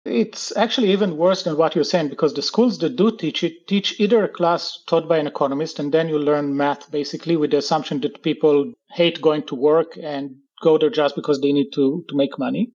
It's 0.06 0.56
actually 0.56 0.92
even 0.92 1.18
worse 1.18 1.44
than 1.44 1.58
what 1.58 1.76
you're 1.76 1.84
saying 1.84 2.10
because 2.10 2.34
the 2.34 2.42
schools 2.42 2.80
that 2.80 2.96
do 2.96 3.16
teach 3.16 3.44
it 3.44 3.68
teach 3.68 4.00
either 4.00 4.24
a 4.24 4.30
class 4.30 4.82
taught 4.88 5.08
by 5.10 5.18
an 5.18 5.28
economist, 5.28 5.78
and 5.80 5.94
then 5.94 6.08
you 6.10 6.18
learn 6.18 6.56
math 6.56 6.90
basically 6.90 7.36
with 7.36 7.52
the 7.52 7.58
assumption 7.58 8.00
that 8.02 8.24
people 8.24 8.74
hate 8.92 9.22
going 9.22 9.44
to 9.44 9.56
work 9.56 9.98
and 10.02 10.38
go 10.62 10.78
there 10.78 10.90
just 10.90 11.16
because 11.16 11.42
they 11.42 11.52
need 11.52 11.72
to, 11.74 12.06
to 12.10 12.16
make 12.16 12.40
money, 12.40 12.72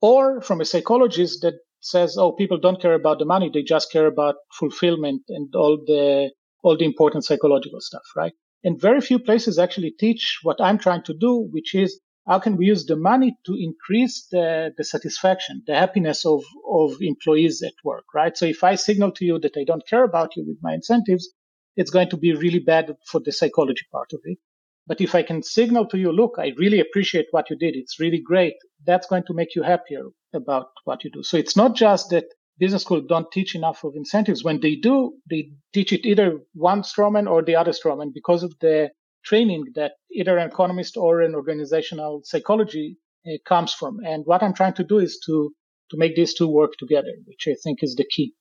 or 0.00 0.40
from 0.40 0.60
a 0.60 0.64
psychologist 0.64 1.42
that 1.42 1.54
says, 1.80 2.16
oh, 2.16 2.32
people 2.32 2.58
don't 2.58 2.80
care 2.80 2.94
about 2.94 3.18
the 3.18 3.24
money, 3.24 3.50
they 3.52 3.62
just 3.62 3.90
care 3.90 4.06
about 4.06 4.36
fulfillment 4.52 5.22
and 5.28 5.54
all 5.56 5.78
the 5.84 6.30
all 6.62 6.76
the 6.76 6.84
important 6.84 7.24
psychological 7.24 7.80
stuff, 7.80 8.04
right? 8.16 8.32
And 8.64 8.80
very 8.80 9.00
few 9.00 9.18
places 9.18 9.58
actually 9.58 9.90
teach 9.98 10.38
what 10.42 10.60
I'm 10.60 10.78
trying 10.78 11.02
to 11.04 11.14
do, 11.14 11.48
which 11.50 11.74
is 11.74 12.00
how 12.26 12.38
can 12.38 12.56
we 12.56 12.66
use 12.66 12.86
the 12.86 12.96
money 12.96 13.36
to 13.46 13.54
increase 13.54 14.26
the, 14.30 14.72
the 14.76 14.84
satisfaction, 14.84 15.62
the 15.66 15.74
happiness 15.74 16.24
of, 16.24 16.42
of 16.70 16.92
employees 17.00 17.62
at 17.62 17.74
work, 17.84 18.04
right? 18.14 18.36
So 18.36 18.46
if 18.46 18.62
I 18.62 18.76
signal 18.76 19.12
to 19.12 19.24
you 19.24 19.38
that 19.40 19.56
I 19.56 19.64
don't 19.64 19.86
care 19.88 20.04
about 20.04 20.36
you 20.36 20.44
with 20.46 20.58
my 20.62 20.74
incentives, 20.74 21.28
it's 21.76 21.90
going 21.90 22.10
to 22.10 22.16
be 22.16 22.34
really 22.34 22.60
bad 22.60 22.94
for 23.06 23.20
the 23.20 23.32
psychology 23.32 23.86
part 23.90 24.12
of 24.12 24.20
it. 24.24 24.38
But 24.86 25.00
if 25.00 25.14
I 25.14 25.22
can 25.22 25.42
signal 25.42 25.86
to 25.86 25.98
you, 25.98 26.12
look, 26.12 26.34
I 26.38 26.52
really 26.56 26.80
appreciate 26.80 27.26
what 27.30 27.50
you 27.50 27.56
did. 27.56 27.76
It's 27.76 28.00
really 28.00 28.20
great. 28.20 28.54
That's 28.84 29.06
going 29.06 29.24
to 29.26 29.34
make 29.34 29.54
you 29.54 29.62
happier 29.62 30.04
about 30.34 30.68
what 30.84 31.04
you 31.04 31.10
do. 31.10 31.22
So 31.22 31.36
it's 31.36 31.56
not 31.56 31.74
just 31.76 32.10
that 32.10 32.26
business 32.58 32.82
schools 32.82 33.04
don't 33.08 33.30
teach 33.32 33.54
enough 33.54 33.84
of 33.84 33.94
incentives. 33.96 34.44
When 34.44 34.60
they 34.60 34.76
do, 34.76 35.14
they 35.30 35.50
teach 35.72 35.92
it 35.92 36.06
either 36.06 36.40
one 36.54 36.82
strawman 36.82 37.30
or 37.30 37.42
the 37.42 37.56
other 37.56 37.72
strawman 37.72 38.12
because 38.12 38.42
of 38.42 38.54
the 38.60 38.90
training 39.24 39.66
that 39.74 39.92
either 40.12 40.38
an 40.38 40.48
economist 40.48 40.96
or 40.96 41.20
an 41.20 41.34
organizational 41.34 42.22
psychology 42.24 42.98
uh, 43.26 43.32
comes 43.46 43.72
from. 43.72 43.98
And 44.04 44.24
what 44.26 44.42
I'm 44.42 44.54
trying 44.54 44.74
to 44.74 44.84
do 44.84 44.98
is 44.98 45.20
to 45.26 45.52
to 45.90 45.98
make 45.98 46.16
these 46.16 46.34
two 46.34 46.48
work 46.48 46.72
together, 46.78 47.12
which 47.26 47.46
I 47.46 47.54
think 47.62 47.80
is 47.82 47.94
the 47.96 48.06
key. 48.10 48.34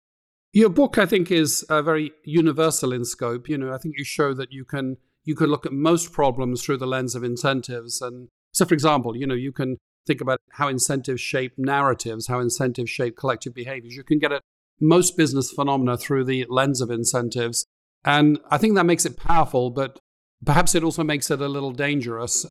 Your 0.54 0.70
book, 0.70 0.98
I 0.98 1.06
think, 1.06 1.32
is 1.32 1.64
uh, 1.64 1.82
very 1.82 2.12
universal 2.24 2.94
in 2.94 3.04
scope. 3.04 3.50
You 3.50 3.58
know, 3.58 3.74
I 3.74 3.78
think 3.78 3.96
you 3.98 4.06
show 4.06 4.34
that 4.34 4.52
you 4.52 4.66
can 4.66 4.98
you 5.24 5.36
can 5.36 5.48
look 5.48 5.66
at 5.66 5.74
most 5.74 6.12
problems 6.12 6.64
through 6.64 6.78
the 6.78 6.88
lens 6.88 7.16
of 7.16 7.24
incentives. 7.24 8.02
And 8.02 8.30
so, 8.52 8.66
for 8.66 8.74
example, 8.74 9.16
you 9.16 9.28
know, 9.28 9.36
you 9.36 9.52
can 9.52 9.78
think 10.08 10.20
about 10.20 10.40
how 10.54 10.68
incentives 10.68 11.22
shape 11.22 11.54
narratives, 11.58 12.28
how 12.28 12.40
incentives 12.40 12.90
shape 12.90 13.16
collective 13.16 13.54
behaviors. 13.54 13.96
You 13.96 14.04
can 14.04 14.20
get 14.20 14.32
at 14.32 14.42
most 14.80 15.16
business 15.16 15.52
phenomena 15.52 15.98
through 15.98 16.26
the 16.26 16.46
lens 16.50 16.82
of 16.82 16.90
incentives. 16.90 17.66
And 18.04 18.40
I 18.50 18.58
think 18.58 18.76
that 18.76 18.86
makes 18.86 19.06
it 19.06 19.16
powerful, 19.16 19.70
but 19.70 20.00
Perhaps 20.46 20.76
it 20.76 20.84
also 20.84 21.04
makes 21.04 21.30
it 21.30 21.42
a 21.42 21.48
little 21.48 21.72
dangerous. 21.72 22.46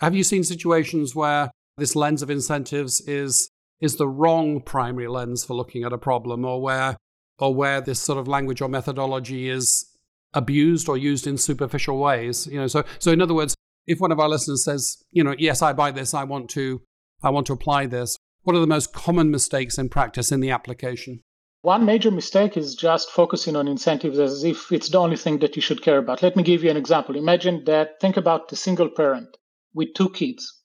Have 0.00 0.14
you 0.14 0.24
seen 0.24 0.44
situations 0.44 1.14
where 1.14 1.50
this 1.78 1.96
lens 1.96 2.22
of 2.22 2.30
incentives 2.30 3.00
is 3.02 3.50
is 3.80 3.96
the 3.96 4.08
wrong 4.08 4.60
primary 4.60 5.08
lens 5.08 5.44
for 5.44 5.54
looking 5.54 5.84
at 5.84 5.92
a 5.92 5.98
problem 5.98 6.44
or 6.44 6.60
where 6.60 6.96
or 7.38 7.54
where 7.54 7.80
this 7.80 8.00
sort 8.00 8.18
of 8.18 8.28
language 8.28 8.60
or 8.60 8.68
methodology 8.68 9.48
is 9.48 9.86
abused 10.34 10.88
or 10.88 10.96
used 10.96 11.26
in 11.26 11.36
superficial 11.36 11.98
ways 11.98 12.46
you 12.46 12.58
know 12.58 12.66
so 12.66 12.82
so 12.98 13.10
in 13.10 13.20
other 13.20 13.34
words 13.34 13.54
if 13.86 14.00
one 14.00 14.12
of 14.12 14.20
our 14.20 14.28
listeners 14.28 14.64
says 14.64 15.02
you 15.10 15.22
know 15.22 15.34
yes 15.38 15.60
i 15.60 15.72
buy 15.72 15.90
this 15.90 16.14
i 16.14 16.24
want 16.24 16.48
to 16.48 16.80
i 17.22 17.28
want 17.28 17.46
to 17.46 17.52
apply 17.52 17.86
this 17.86 18.16
what 18.42 18.56
are 18.56 18.60
the 18.60 18.66
most 18.66 18.92
common 18.92 19.30
mistakes 19.30 19.76
in 19.76 19.88
practice 19.88 20.32
in 20.32 20.40
the 20.40 20.50
application 20.50 21.20
one 21.62 21.84
major 21.84 22.10
mistake 22.10 22.56
is 22.56 22.74
just 22.74 23.12
focusing 23.12 23.54
on 23.54 23.68
incentives 23.68 24.18
as 24.18 24.42
if 24.42 24.72
it's 24.72 24.88
the 24.88 24.98
only 24.98 25.16
thing 25.16 25.38
that 25.38 25.54
you 25.54 25.62
should 25.62 25.80
care 25.80 25.98
about. 25.98 26.20
Let 26.20 26.34
me 26.34 26.42
give 26.42 26.64
you 26.64 26.70
an 26.70 26.76
example. 26.76 27.14
Imagine 27.16 27.62
that, 27.66 28.00
think 28.00 28.16
about 28.16 28.48
the 28.48 28.56
single 28.56 28.88
parent 28.88 29.36
with 29.72 29.94
two 29.94 30.10
kids. 30.10 30.60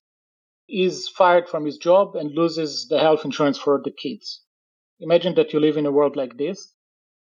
Is 0.68 1.08
fired 1.08 1.48
from 1.48 1.64
his 1.64 1.78
job 1.78 2.16
and 2.16 2.34
loses 2.34 2.88
the 2.88 2.98
health 2.98 3.24
insurance 3.24 3.56
for 3.56 3.80
the 3.82 3.92
kids. 3.92 4.42
Imagine 4.98 5.36
that 5.36 5.52
you 5.52 5.60
live 5.60 5.76
in 5.76 5.86
a 5.86 5.92
world 5.92 6.16
like 6.16 6.36
this. 6.36 6.74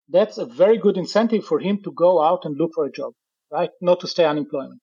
That's 0.09 0.39
a 0.39 0.47
very 0.47 0.79
good 0.79 0.97
incentive 0.97 1.45
for 1.45 1.59
him 1.59 1.83
to 1.83 1.91
go 1.91 2.23
out 2.23 2.45
and 2.45 2.57
look 2.57 2.71
for 2.73 2.87
a 2.87 2.93
job, 2.93 3.15
right? 3.51 3.71
Not 3.81 3.99
to 4.01 4.07
stay 4.07 4.25
unemployment. 4.25 4.81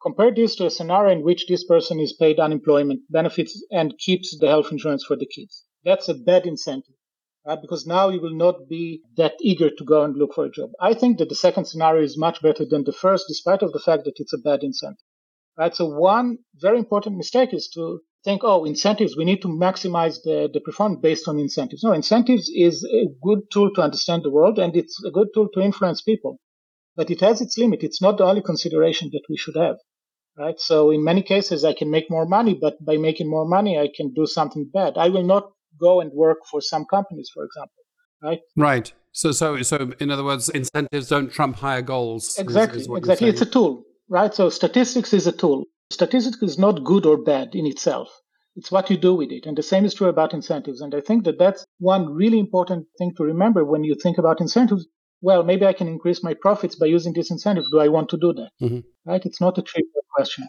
Compare 0.00 0.32
this 0.32 0.54
to 0.56 0.66
a 0.66 0.70
scenario 0.70 1.12
in 1.12 1.24
which 1.24 1.48
this 1.48 1.64
person 1.64 1.98
is 1.98 2.12
paid 2.12 2.38
unemployment 2.38 3.00
benefits 3.10 3.60
and 3.72 3.98
keeps 3.98 4.38
the 4.38 4.46
health 4.46 4.70
insurance 4.70 5.04
for 5.04 5.16
the 5.16 5.26
kids. 5.26 5.64
That's 5.84 6.08
a 6.08 6.14
bad 6.14 6.46
incentive 6.46 6.94
right? 7.46 7.60
Because 7.60 7.86
now 7.86 8.08
you 8.08 8.20
will 8.20 8.34
not 8.34 8.68
be 8.68 9.02
that 9.16 9.34
eager 9.40 9.70
to 9.70 9.84
go 9.84 10.02
and 10.02 10.16
look 10.16 10.34
for 10.34 10.46
a 10.46 10.50
job. 10.50 10.70
I 10.80 10.94
think 10.94 11.18
that 11.18 11.28
the 11.28 11.34
second 11.34 11.66
scenario 11.66 12.02
is 12.02 12.18
much 12.18 12.42
better 12.42 12.64
than 12.68 12.84
the 12.84 12.92
first, 12.92 13.26
despite 13.28 13.62
of 13.62 13.72
the 13.72 13.80
fact 13.80 14.04
that 14.04 14.14
it's 14.16 14.32
a 14.32 14.38
bad 14.38 14.62
incentive, 14.62 15.04
right? 15.58 15.74
So 15.74 15.86
one 15.86 16.38
very 16.56 16.78
important 16.78 17.16
mistake 17.16 17.52
is 17.52 17.68
to 17.74 18.00
think, 18.24 18.42
oh, 18.44 18.64
incentives, 18.64 19.16
we 19.16 19.24
need 19.24 19.42
to 19.42 19.48
maximize 19.48 20.18
the, 20.22 20.48
the 20.52 20.60
performance 20.60 21.00
based 21.02 21.26
on 21.28 21.38
incentives. 21.38 21.82
No, 21.82 21.92
incentives 21.92 22.50
is 22.54 22.84
a 22.84 23.06
good 23.22 23.50
tool 23.50 23.72
to 23.74 23.82
understand 23.82 24.22
the 24.22 24.30
world 24.30 24.58
and 24.58 24.76
it's 24.76 25.02
a 25.04 25.10
good 25.10 25.28
tool 25.34 25.48
to 25.54 25.60
influence 25.60 26.00
people, 26.02 26.38
but 26.96 27.10
it 27.10 27.20
has 27.20 27.40
its 27.40 27.58
limit. 27.58 27.82
It's 27.82 28.00
not 28.00 28.18
the 28.18 28.24
only 28.24 28.42
consideration 28.42 29.10
that 29.12 29.24
we 29.28 29.36
should 29.36 29.56
have. 29.56 29.76
Right. 30.34 30.58
So 30.58 30.90
in 30.90 31.04
many 31.04 31.22
cases, 31.22 31.62
I 31.62 31.74
can 31.74 31.90
make 31.90 32.08
more 32.08 32.24
money, 32.24 32.56
but 32.58 32.82
by 32.82 32.96
making 32.96 33.28
more 33.28 33.46
money, 33.46 33.78
I 33.78 33.90
can 33.94 34.14
do 34.14 34.24
something 34.24 34.70
bad. 34.72 34.96
I 34.96 35.10
will 35.10 35.24
not 35.24 35.50
go 35.78 36.00
and 36.00 36.12
work 36.12 36.38
for 36.50 36.60
some 36.60 36.84
companies, 36.84 37.30
for 37.32 37.44
example. 37.44 37.82
Right. 38.22 38.40
Right. 38.56 38.92
So, 39.12 39.32
so, 39.32 39.60
so, 39.62 39.92
in 40.00 40.10
other 40.10 40.24
words, 40.24 40.48
incentives 40.48 41.08
don't 41.08 41.30
trump 41.30 41.56
higher 41.56 41.82
goals. 41.82 42.38
Exactly. 42.38 42.80
Is, 42.80 42.88
is 42.88 42.96
exactly. 42.96 43.28
It's 43.28 43.42
a 43.42 43.46
tool, 43.46 43.84
right? 44.08 44.32
So, 44.32 44.48
statistics 44.48 45.12
is 45.12 45.26
a 45.26 45.32
tool. 45.32 45.64
Statistics 45.90 46.42
is 46.42 46.58
not 46.58 46.84
good 46.84 47.04
or 47.04 47.18
bad 47.18 47.54
in 47.54 47.66
itself. 47.66 48.08
It's 48.56 48.70
what 48.70 48.90
you 48.90 48.96
do 48.96 49.14
with 49.14 49.30
it. 49.32 49.46
And 49.46 49.56
the 49.56 49.62
same 49.62 49.84
is 49.84 49.94
true 49.94 50.08
about 50.08 50.34
incentives. 50.34 50.80
And 50.80 50.94
I 50.94 51.00
think 51.00 51.24
that 51.24 51.38
that's 51.38 51.64
one 51.78 52.14
really 52.14 52.38
important 52.38 52.86
thing 52.98 53.12
to 53.16 53.24
remember 53.24 53.64
when 53.64 53.84
you 53.84 53.94
think 53.94 54.18
about 54.18 54.40
incentives. 54.40 54.86
Well, 55.20 55.42
maybe 55.42 55.66
I 55.66 55.72
can 55.72 55.88
increase 55.88 56.22
my 56.22 56.34
profits 56.34 56.74
by 56.74 56.86
using 56.86 57.12
this 57.12 57.30
incentive. 57.30 57.64
Do 57.70 57.80
I 57.80 57.88
want 57.88 58.08
to 58.10 58.16
do 58.16 58.32
that? 58.34 58.50
Mm-hmm. 58.60 58.80
Right? 59.10 59.24
It's 59.24 59.40
not 59.40 59.58
a 59.58 59.62
trivial 59.62 60.04
question. 60.14 60.48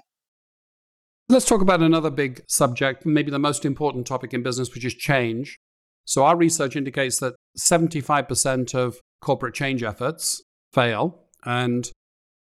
Let's 1.34 1.46
talk 1.46 1.62
about 1.62 1.82
another 1.82 2.12
big 2.12 2.44
subject, 2.48 3.08
maybe 3.08 3.32
the 3.32 3.40
most 3.40 3.66
important 3.66 4.06
topic 4.06 4.36
in 4.36 4.44
business, 4.44 4.72
which 4.72 4.86
is 4.86 4.94
change. 4.94 5.58
So, 6.06 6.26
our 6.26 6.38
research 6.38 6.76
indicates 6.76 7.18
that 7.22 7.34
75% 7.58 8.76
of 8.76 9.00
corporate 9.20 9.56
change 9.56 9.82
efforts 9.82 10.44
fail. 10.72 11.24
And 11.44 11.90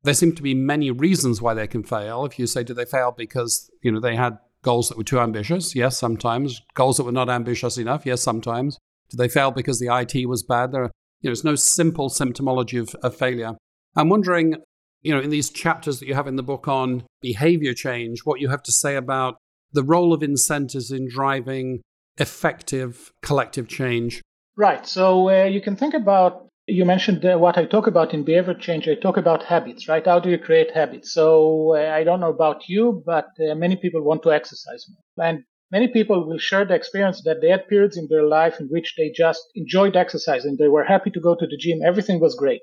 there 0.04 0.14
seem 0.14 0.36
to 0.36 0.44
be 0.44 0.54
many 0.54 0.92
reasons 0.92 1.42
why 1.42 1.54
they 1.54 1.68
can 1.68 1.84
fail. 1.84 2.26
If 2.26 2.38
you 2.38 2.46
say, 2.46 2.66
do 2.66 2.74
they 2.74 2.84
fail 2.84 3.14
because 3.18 3.72
you 3.82 3.94
know 3.94 4.02
they 4.02 4.18
had 4.18 4.38
goals 4.62 4.90
that 4.90 4.98
were 4.98 5.06
too 5.06 5.22
ambitious? 5.22 5.74
Yes, 5.74 5.98
sometimes. 5.98 6.62
Goals 6.74 6.98
that 6.98 7.06
were 7.06 7.14
not 7.14 7.30
ambitious 7.30 7.78
enough? 7.78 8.06
Yes, 8.06 8.22
sometimes. 8.22 8.78
Do 9.10 9.16
they 9.16 9.30
fail 9.30 9.52
because 9.52 9.80
the 9.80 9.88
IT 9.88 10.28
was 10.28 10.44
bad? 10.44 10.74
There 10.74 10.84
are, 10.84 10.92
you 11.22 11.30
know, 11.30 11.32
it's 11.32 11.46
no 11.46 11.56
simple 11.56 12.10
symptomology 12.10 12.82
of, 12.82 12.94
of 12.96 13.16
failure. 13.16 13.54
I'm 13.96 14.10
wondering 14.10 14.58
you 15.02 15.14
know, 15.14 15.22
in 15.22 15.30
these 15.30 15.50
chapters 15.50 16.00
that 16.00 16.08
you 16.08 16.14
have 16.14 16.28
in 16.28 16.36
the 16.36 16.44
book 16.44 16.68
on 16.68 17.04
behavior 17.22 17.74
change, 17.74 18.22
what 18.24 18.40
you 18.40 18.50
have 18.50 18.64
to 18.64 18.72
say 18.72 18.96
about 18.96 19.38
the 19.74 19.84
role 19.84 20.14
of 20.14 20.22
incentives 20.22 20.92
in 20.92 21.08
driving 21.10 21.82
effective 22.18 23.12
collective 23.22 23.68
change. 23.68 24.22
Right. 24.58 24.86
So 24.86 25.30
uh, 25.30 25.46
you 25.46 25.62
can 25.62 25.76
think 25.76 25.94
about, 25.94 26.48
you 26.68 26.86
mentioned 26.86 27.26
uh, 27.26 27.38
what 27.38 27.58
I 27.58 27.66
talk 27.66 27.88
about 27.88 28.14
in 28.14 28.24
behavior 28.24 28.54
change. 28.54 28.88
I 28.88 28.96
talk 28.96 29.18
about 29.18 29.44
habits, 29.44 29.88
right? 29.88 30.06
How 30.06 30.20
do 30.20 30.30
you 30.30 30.38
create 30.38 30.72
habits? 30.76 31.14
So 31.14 31.76
uh, 31.76 31.90
I 31.90 32.04
don't 32.04 32.20
know 32.20 32.30
about 32.30 32.68
you, 32.68 33.02
but 33.06 33.30
uh, 33.40 33.56
many 33.56 33.78
people 33.78 34.04
want 34.04 34.24
to 34.24 34.32
exercise 34.32 34.86
more. 34.90 35.28
And 35.28 35.44
many 35.72 35.88
people 35.88 36.28
will 36.28 36.38
share 36.38 36.66
the 36.66 36.76
experience 36.76 37.24
that 37.24 37.42
they 37.42 37.50
had 37.50 37.68
periods 37.68 37.98
in 37.98 38.08
their 38.10 38.26
life 38.26 38.60
in 38.60 38.68
which 38.68 38.94
they 38.98 39.12
just 39.16 39.42
enjoyed 39.56 39.96
exercising. 39.96 40.58
They 40.60 40.68
were 40.68 40.84
happy 40.84 41.10
to 41.12 41.20
go 41.20 41.34
to 41.34 41.48
the 41.48 41.58
gym. 41.58 41.80
Everything 41.84 42.20
was 42.20 42.36
great. 42.36 42.62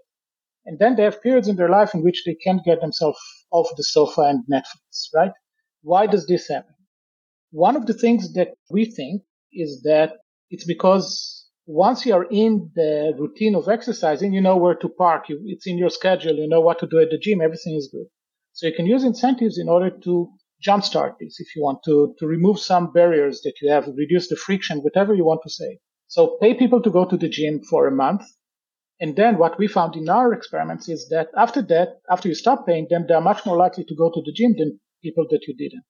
And 0.69 0.79
then 0.79 0.97
they 0.97 1.05
have 1.05 1.23
periods 1.23 1.49
in 1.49 1.57
their 1.57 1.71
life 1.71 1.95
in 1.95 2.03
which 2.03 2.25
they 2.27 2.35
can't 2.35 2.63
get 2.63 2.83
themselves 2.83 3.19
off 3.51 3.69
the 3.79 3.83
sofa 3.83 4.21
and 4.21 4.45
Netflix, 4.53 5.09
right? 5.15 5.33
Why 5.81 6.07
does 6.07 6.27
this 6.27 6.47
happen? 6.47 6.75
One 7.53 7.75
of 7.75 7.87
the 7.87 7.95
things 7.95 8.35
that 8.35 8.49
we 8.71 8.85
think 8.85 9.23
is 9.51 9.81
that 9.85 10.19
it's 10.51 10.67
because 10.67 11.49
once 11.65 12.05
you 12.05 12.13
are 12.13 12.27
in 12.31 12.71
the 12.75 13.15
routine 13.19 13.55
of 13.55 13.67
exercising, 13.67 14.35
you 14.35 14.43
know 14.43 14.59
where 14.59 14.75
to 14.75 14.91
park. 14.91 15.31
You, 15.31 15.41
it's 15.47 15.67
in 15.67 15.79
your 15.79 15.89
schedule. 15.89 16.35
You 16.35 16.47
know 16.47 16.61
what 16.61 16.81
to 16.81 16.87
do 16.87 16.99
at 16.99 17.09
the 17.09 17.17
gym. 17.19 17.41
Everything 17.41 17.75
is 17.75 17.89
good. 17.91 18.07
So 18.53 18.67
you 18.67 18.75
can 18.75 18.85
use 18.85 19.05
incentives 19.05 19.57
in 19.57 19.71
order 19.71 19.89
to 19.89 20.29
jumpstart 20.63 21.15
this 21.19 21.41
if 21.41 21.57
you 21.57 21.63
want 21.63 21.79
to, 21.87 22.15
to 22.19 22.27
remove 22.27 22.59
some 22.59 22.93
barriers 22.93 23.41
that 23.45 23.55
you 23.63 23.71
have, 23.71 23.87
reduce 23.97 24.29
the 24.29 24.37
friction, 24.37 24.81
whatever 24.81 25.15
you 25.15 25.25
want 25.25 25.41
to 25.45 25.51
say. 25.51 25.79
So 26.09 26.37
pay 26.43 26.53
people 26.53 26.83
to 26.83 26.91
go 26.91 27.07
to 27.07 27.17
the 27.17 27.29
gym 27.31 27.63
for 27.63 27.87
a 27.87 27.91
month 27.91 28.21
and 29.01 29.17
then 29.17 29.39
what 29.39 29.59
we 29.59 29.69
found 29.69 29.95
in 29.97 30.09
our 30.09 30.33
experiments 30.33 30.89
is 30.89 31.09
that 31.11 31.29
after 31.37 31.63
that, 31.63 32.01
after 32.11 32.29
you 32.29 32.35
stop 32.35 32.67
paying 32.67 32.87
them, 32.91 33.05
they're 33.07 33.21
much 33.21 33.47
more 33.47 33.57
likely 33.57 33.85
to 33.85 33.95
go 33.95 34.11
to 34.11 34.23
the 34.25 34.33
gym 34.33 34.55
than 34.59 34.81
people 35.03 35.27
that 35.31 35.47
you 35.47 35.55
didn't. 35.57 35.85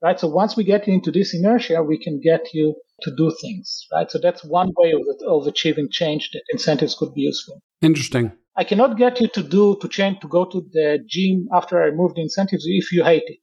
Right. 0.00 0.18
So 0.18 0.28
once 0.28 0.56
we 0.56 0.64
get 0.64 0.86
you 0.88 0.94
into 0.94 1.12
this 1.12 1.32
inertia, 1.32 1.82
we 1.82 1.96
can 1.96 2.20
get 2.20 2.52
you 2.52 2.74
to 3.02 3.14
do 3.16 3.32
things. 3.40 3.86
Right. 3.92 4.10
So 4.10 4.18
that's 4.18 4.44
one 4.44 4.72
way 4.76 4.92
of, 4.92 5.02
of 5.26 5.46
achieving 5.46 5.88
change 5.90 6.30
that 6.32 6.42
incentives 6.50 6.96
could 6.96 7.14
be 7.14 7.22
useful. 7.22 7.60
Interesting. 7.80 8.32
I 8.56 8.64
cannot 8.64 8.98
get 8.98 9.20
you 9.20 9.28
to 9.28 9.42
do, 9.42 9.78
to 9.80 9.88
change, 9.88 10.20
to 10.20 10.28
go 10.28 10.44
to 10.44 10.60
the 10.72 10.98
gym 11.08 11.48
after 11.52 11.80
I 11.80 11.86
remove 11.86 12.14
the 12.14 12.22
incentives 12.22 12.64
if 12.66 12.92
you 12.92 13.04
hate 13.04 13.22
it. 13.26 13.38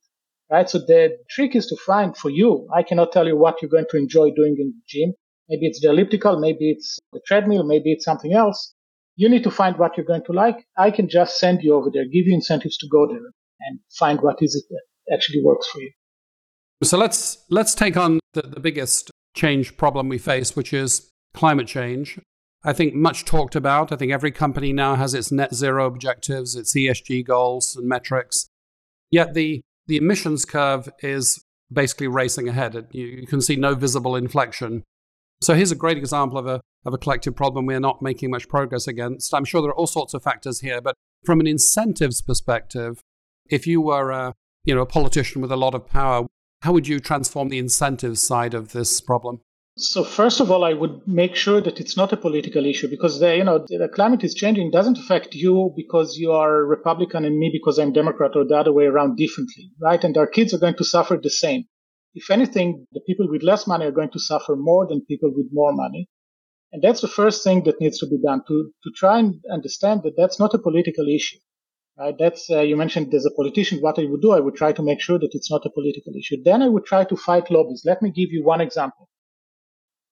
right? 0.50 0.70
So 0.70 0.80
the 0.80 1.18
trick 1.30 1.56
is 1.56 1.66
to 1.68 1.78
find 1.78 2.16
for 2.16 2.30
you. 2.30 2.68
I 2.74 2.84
cannot 2.84 3.12
tell 3.12 3.28
you 3.28 3.38
what 3.38 3.62
you're 3.62 3.72
going 3.72 3.88
to 3.90 3.98
enjoy 3.98 4.32
doing 4.32 4.56
in 4.60 4.74
the 4.76 4.82
gym. 4.88 5.14
Maybe 5.48 5.66
it's 5.66 5.82
the 5.82 5.90
elliptical, 5.90 6.40
maybe 6.40 6.72
it's 6.72 7.00
the 7.12 7.22
treadmill, 7.26 7.64
maybe 7.64 7.92
it's 7.92 8.06
something 8.06 8.34
else. 8.34 8.74
You 9.20 9.28
need 9.28 9.44
to 9.44 9.52
find 9.52 9.78
what 9.78 9.98
you're 9.98 10.06
going 10.06 10.24
to 10.28 10.32
like. 10.32 10.66
I 10.78 10.92
can 10.92 11.10
just 11.10 11.40
send 11.40 11.62
you 11.62 11.74
over 11.74 11.90
there, 11.94 12.06
give 12.06 12.26
you 12.26 12.34
incentives 12.34 12.78
to 12.78 12.88
go 12.90 13.06
there 13.06 13.20
and 13.68 13.80
find 14.00 14.22
what 14.22 14.38
is 14.40 14.56
it 14.56 14.64
that 14.70 15.14
actually 15.14 15.42
works 15.44 15.68
for 15.68 15.82
you. 15.82 15.92
So 16.84 16.98
let's 16.98 17.44
let's 17.50 17.76
take 17.76 17.98
on 17.98 18.22
the, 18.34 18.44
the 18.44 18.62
biggest 18.62 19.12
change 19.36 19.76
problem 19.76 20.08
we 20.08 20.20
face, 20.20 20.56
which 20.56 20.72
is 20.72 21.10
climate 21.34 21.68
change. 21.68 22.18
I 22.64 22.72
think 22.72 22.94
much 22.94 23.26
talked 23.26 23.58
about. 23.58 23.92
I 23.92 23.98
think 23.98 24.14
every 24.14 24.32
company 24.32 24.72
now 24.72 24.96
has 24.96 25.14
its 25.14 25.34
net 25.34 25.54
zero 25.54 25.86
objectives, 25.86 26.56
its 26.56 26.74
ESG 26.74 27.28
goals 27.28 27.76
and 27.76 27.90
metrics. 27.90 28.48
Yet 29.12 29.34
the 29.34 29.60
the 29.88 29.98
emissions 29.98 30.46
curve 30.46 30.88
is 31.04 31.44
basically 31.70 32.08
racing 32.08 32.48
ahead. 32.48 32.88
You, 32.92 33.06
you 33.06 33.28
can 33.28 33.42
see 33.42 33.58
no 33.58 33.76
visible 33.76 34.16
inflection. 34.16 34.84
So 35.42 35.56
here's 35.56 35.74
a 35.74 35.84
great 35.84 35.98
example 35.98 36.38
of 36.38 36.48
a 36.48 36.62
of 36.86 36.94
a 36.94 36.98
collective 36.98 37.36
problem 37.36 37.66
we 37.66 37.76
are 37.76 37.80
not 37.80 38.02
making 38.02 38.32
much 38.32 38.48
progress 38.48 38.88
against. 38.88 39.34
I'm 39.34 39.46
sure 39.46 39.62
there 39.62 39.72
are 39.72 39.76
all 39.76 39.88
sorts 39.88 40.14
of 40.14 40.24
factors 40.24 40.62
here, 40.62 40.82
but 40.82 40.96
from 41.26 41.40
an 41.40 41.48
incentives 41.48 42.22
perspective, 42.22 43.02
if 43.50 43.68
you 43.68 43.82
were 43.82 44.12
a 44.12 44.36
you 44.66 44.76
know 44.76 44.82
a 44.82 44.86
politician 44.86 45.42
with 45.42 45.52
a 45.52 45.58
lot 45.58 45.74
of 45.74 45.88
power, 45.88 46.28
how 46.62 46.74
would 46.74 46.88
you 46.88 47.00
transform 47.00 47.50
the 47.50 47.58
incentives 47.58 48.22
side 48.22 48.54
of 48.54 48.72
this 48.72 49.02
problem? 49.02 49.42
So 49.78 50.04
first 50.04 50.42
of 50.42 50.52
all, 50.52 50.66
I 50.66 50.74
would 50.74 51.08
make 51.08 51.36
sure 51.36 51.62
that 51.62 51.80
it's 51.80 51.96
not 51.96 52.12
a 52.12 52.18
political 52.18 52.66
issue 52.66 52.90
because 52.90 53.20
the, 53.20 53.38
you 53.38 53.46
know 53.46 53.60
the 53.60 53.90
climate 53.94 54.24
is 54.26 54.34
changing 54.36 54.72
doesn't 54.72 54.98
affect 54.98 55.36
you 55.36 55.74
because 55.76 56.18
you 56.18 56.34
are 56.34 56.66
Republican 56.66 57.24
and 57.24 57.38
me 57.38 57.50
because 57.52 57.80
I'm 57.80 57.94
Democrat 57.94 58.32
or 58.36 58.46
the 58.46 58.58
other 58.58 58.74
way 58.74 58.86
around 58.86 59.16
differently, 59.16 59.72
right? 59.82 60.04
And 60.04 60.18
our 60.18 60.28
kids 60.28 60.54
are 60.54 60.60
going 60.60 60.76
to 60.76 60.84
suffer 60.84 61.18
the 61.22 61.30
same. 61.30 61.64
If 62.14 62.30
anything, 62.30 62.88
the 62.92 63.00
people 63.08 63.30
with 63.30 63.44
less 63.44 63.68
money 63.68 63.86
are 63.86 63.92
going 63.92 64.12
to 64.12 64.20
suffer 64.20 64.56
more 64.58 64.86
than 64.86 65.06
people 65.06 65.32
with 65.34 65.48
more 65.54 65.72
money. 65.74 66.10
And 66.72 66.82
that's 66.84 67.02
the 67.02 67.08
first 67.08 67.44
thing 67.44 67.64
that 67.64 67.82
needs 67.82 67.98
to 68.00 68.08
be 68.08 68.20
done 68.22 68.42
to, 68.48 68.72
to 68.84 68.92
try 68.96 69.20
and 69.20 69.44
understand 69.52 70.04
that 70.04 70.14
that's 70.18 70.40
not 70.40 70.54
a 70.54 70.60
political 70.60 71.08
issue. 71.08 71.40
Right? 71.98 72.16
That's 72.18 72.50
uh, 72.50 72.62
you 72.62 72.78
mentioned 72.78 73.14
as 73.14 73.26
a 73.26 73.32
politician, 73.32 73.80
what 73.80 74.00
I 74.00 74.06
would 74.06 74.22
do, 74.22 74.32
I 74.32 74.40
would 74.40 74.56
try 74.56 74.72
to 74.74 74.84
make 74.84 75.02
sure 75.02 75.20
that 75.20 75.32
it's 75.34 75.52
not 75.52 75.66
a 75.66 75.72
political 75.72 76.14
issue. 76.18 76.38
Then 76.44 76.62
I 76.62 76.70
would 76.70 76.86
try 76.86 77.04
to 77.06 77.16
fight 77.16 77.52
lobbies. 77.52 77.84
Let 77.86 78.02
me 78.02 78.12
give 78.12 78.32
you 78.32 78.44
one 78.44 78.62
example. 78.62 79.10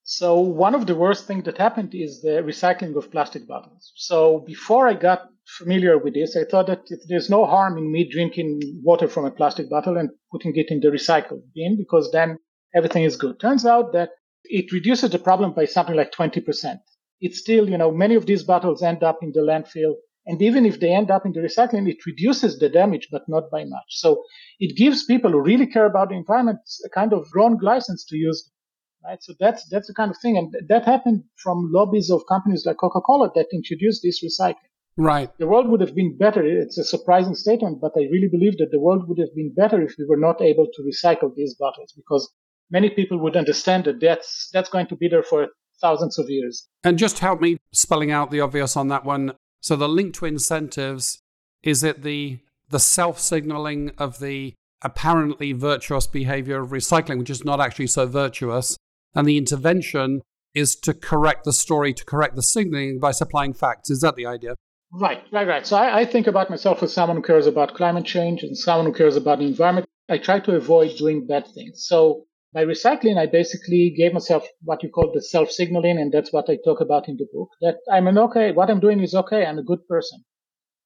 So 0.02 0.40
one 0.40 0.74
of 0.74 0.86
the 0.86 0.94
worst 0.94 1.26
things 1.26 1.44
that 1.44 1.58
happened 1.58 1.94
is 1.94 2.22
the 2.22 2.42
recycling 2.42 2.96
of 2.96 3.10
plastic 3.10 3.46
bottles. 3.46 3.92
So 3.94 4.38
before 4.46 4.88
I 4.88 4.94
got 4.94 5.28
familiar 5.58 5.98
with 5.98 6.14
this, 6.14 6.34
I 6.34 6.44
thought 6.44 6.66
that 6.68 6.80
there's 7.08 7.28
no 7.28 7.44
harm 7.44 7.76
in 7.76 7.92
me 7.92 8.08
drinking 8.10 8.60
water 8.82 9.06
from 9.06 9.26
a 9.26 9.30
plastic 9.30 9.68
bottle 9.68 9.98
and 9.98 10.08
putting 10.32 10.56
it 10.56 10.70
in 10.70 10.80
the 10.80 10.88
recycle 10.88 11.42
bin 11.54 11.76
because 11.76 12.10
then 12.10 12.38
everything 12.74 13.04
is 13.04 13.16
good. 13.16 13.38
Turns 13.38 13.66
out 13.66 13.92
that 13.92 14.10
it 14.48 14.72
reduces 14.72 15.10
the 15.10 15.18
problem 15.18 15.52
by 15.52 15.64
something 15.64 15.96
like 15.96 16.12
20%. 16.12 16.78
It's 17.20 17.38
still, 17.38 17.68
you 17.68 17.78
know, 17.78 17.90
many 17.90 18.14
of 18.14 18.26
these 18.26 18.42
bottles 18.42 18.82
end 18.82 19.02
up 19.02 19.18
in 19.22 19.32
the 19.32 19.40
landfill 19.40 19.94
and 20.28 20.42
even 20.42 20.66
if 20.66 20.78
they 20.78 20.92
end 20.92 21.10
up 21.10 21.24
in 21.24 21.32
the 21.32 21.40
recycling, 21.40 21.88
it 21.88 22.04
reduces 22.04 22.58
the 22.58 22.68
damage, 22.68 23.08
but 23.10 23.22
not 23.28 23.50
by 23.50 23.64
much. 23.64 23.88
So 23.88 24.22
it 24.60 24.76
gives 24.76 25.06
people 25.06 25.30
who 25.30 25.40
really 25.40 25.66
care 25.66 25.86
about 25.86 26.10
the 26.10 26.16
environment 26.16 26.58
a 26.84 26.90
kind 26.90 27.14
of 27.14 27.26
wrong 27.34 27.58
license 27.62 28.04
to 28.04 28.16
use 28.16 28.44
them. 28.44 29.10
Right? 29.10 29.22
So 29.22 29.32
that's 29.40 29.66
that's 29.70 29.86
the 29.86 29.94
kind 29.94 30.10
of 30.10 30.18
thing, 30.18 30.36
and 30.36 30.54
that 30.68 30.84
happened 30.84 31.22
from 31.42 31.70
lobbies 31.72 32.10
of 32.10 32.26
companies 32.28 32.66
like 32.66 32.76
Coca-Cola 32.76 33.30
that 33.36 33.46
introduced 33.54 34.02
this 34.02 34.22
recycling. 34.22 34.68
Right. 34.98 35.30
The 35.38 35.46
world 35.46 35.68
would 35.68 35.80
have 35.80 35.94
been 35.94 36.18
better. 36.18 36.44
It's 36.44 36.76
a 36.76 36.84
surprising 36.84 37.36
statement, 37.36 37.80
but 37.80 37.92
I 37.96 38.00
really 38.12 38.28
believe 38.28 38.58
that 38.58 38.70
the 38.70 38.80
world 38.80 39.08
would 39.08 39.18
have 39.18 39.34
been 39.34 39.54
better 39.54 39.80
if 39.80 39.94
we 39.98 40.04
were 40.04 40.18
not 40.18 40.42
able 40.42 40.66
to 40.66 40.82
recycle 40.82 41.34
these 41.34 41.54
bottles, 41.54 41.94
because 41.96 42.30
many 42.70 42.90
people 42.90 43.18
would 43.18 43.36
understand 43.36 43.84
that 43.84 44.00
that's 44.00 44.50
that's 44.52 44.68
going 44.68 44.86
to 44.88 44.96
be 44.96 45.08
there 45.08 45.22
for 45.22 45.48
thousands 45.80 46.18
of 46.18 46.28
years. 46.28 46.66
And 46.84 46.98
just 46.98 47.20
help 47.20 47.40
me 47.40 47.58
spelling 47.72 48.10
out 48.10 48.30
the 48.30 48.40
obvious 48.40 48.76
on 48.76 48.88
that 48.88 49.04
one. 49.04 49.34
So 49.60 49.76
the 49.76 49.88
link 49.88 50.14
to 50.14 50.26
incentives 50.26 51.20
is 51.62 51.82
it 51.82 52.02
the 52.02 52.38
the 52.70 52.80
self 52.80 53.18
signaling 53.18 53.92
of 53.98 54.18
the 54.18 54.54
apparently 54.82 55.52
virtuous 55.52 56.06
behavior 56.06 56.60
of 56.60 56.70
recycling, 56.70 57.18
which 57.18 57.30
is 57.30 57.44
not 57.44 57.60
actually 57.60 57.88
so 57.88 58.06
virtuous, 58.06 58.76
and 59.14 59.26
the 59.26 59.38
intervention 59.38 60.22
is 60.54 60.74
to 60.76 60.94
correct 60.94 61.44
the 61.44 61.52
story, 61.52 61.92
to 61.92 62.04
correct 62.04 62.36
the 62.36 62.42
signaling 62.42 62.98
by 62.98 63.10
supplying 63.10 63.52
facts. 63.52 63.90
Is 63.90 64.00
that 64.00 64.16
the 64.16 64.26
idea? 64.26 64.54
Right, 64.92 65.22
right, 65.32 65.46
right. 65.46 65.66
So 65.66 65.76
I, 65.76 66.00
I 66.00 66.04
think 66.04 66.26
about 66.26 66.48
myself 66.48 66.82
as 66.82 66.92
someone 66.92 67.16
who 67.18 67.22
cares 67.22 67.46
about 67.46 67.74
climate 67.74 68.06
change 68.06 68.42
and 68.42 68.56
someone 68.56 68.86
who 68.86 68.92
cares 68.92 69.16
about 69.16 69.38
the 69.38 69.46
environment. 69.46 69.86
I 70.08 70.16
try 70.16 70.40
to 70.40 70.56
avoid 70.56 70.96
doing 70.96 71.26
bad 71.26 71.46
things. 71.54 71.84
So 71.86 72.24
by 72.52 72.64
recycling, 72.64 73.18
I 73.18 73.26
basically 73.26 73.90
gave 73.96 74.12
myself 74.14 74.46
what 74.62 74.82
you 74.82 74.88
call 74.88 75.12
the 75.12 75.22
self 75.22 75.50
signaling, 75.50 75.98
and 75.98 76.10
that's 76.12 76.32
what 76.32 76.48
I 76.48 76.56
talk 76.64 76.80
about 76.80 77.08
in 77.08 77.16
the 77.16 77.26
book. 77.32 77.50
That 77.60 77.76
I'm 77.92 78.06
an 78.06 78.18
okay, 78.18 78.52
what 78.52 78.70
I'm 78.70 78.80
doing 78.80 79.00
is 79.00 79.14
okay, 79.14 79.44
I'm 79.44 79.58
a 79.58 79.62
good 79.62 79.86
person. 79.86 80.24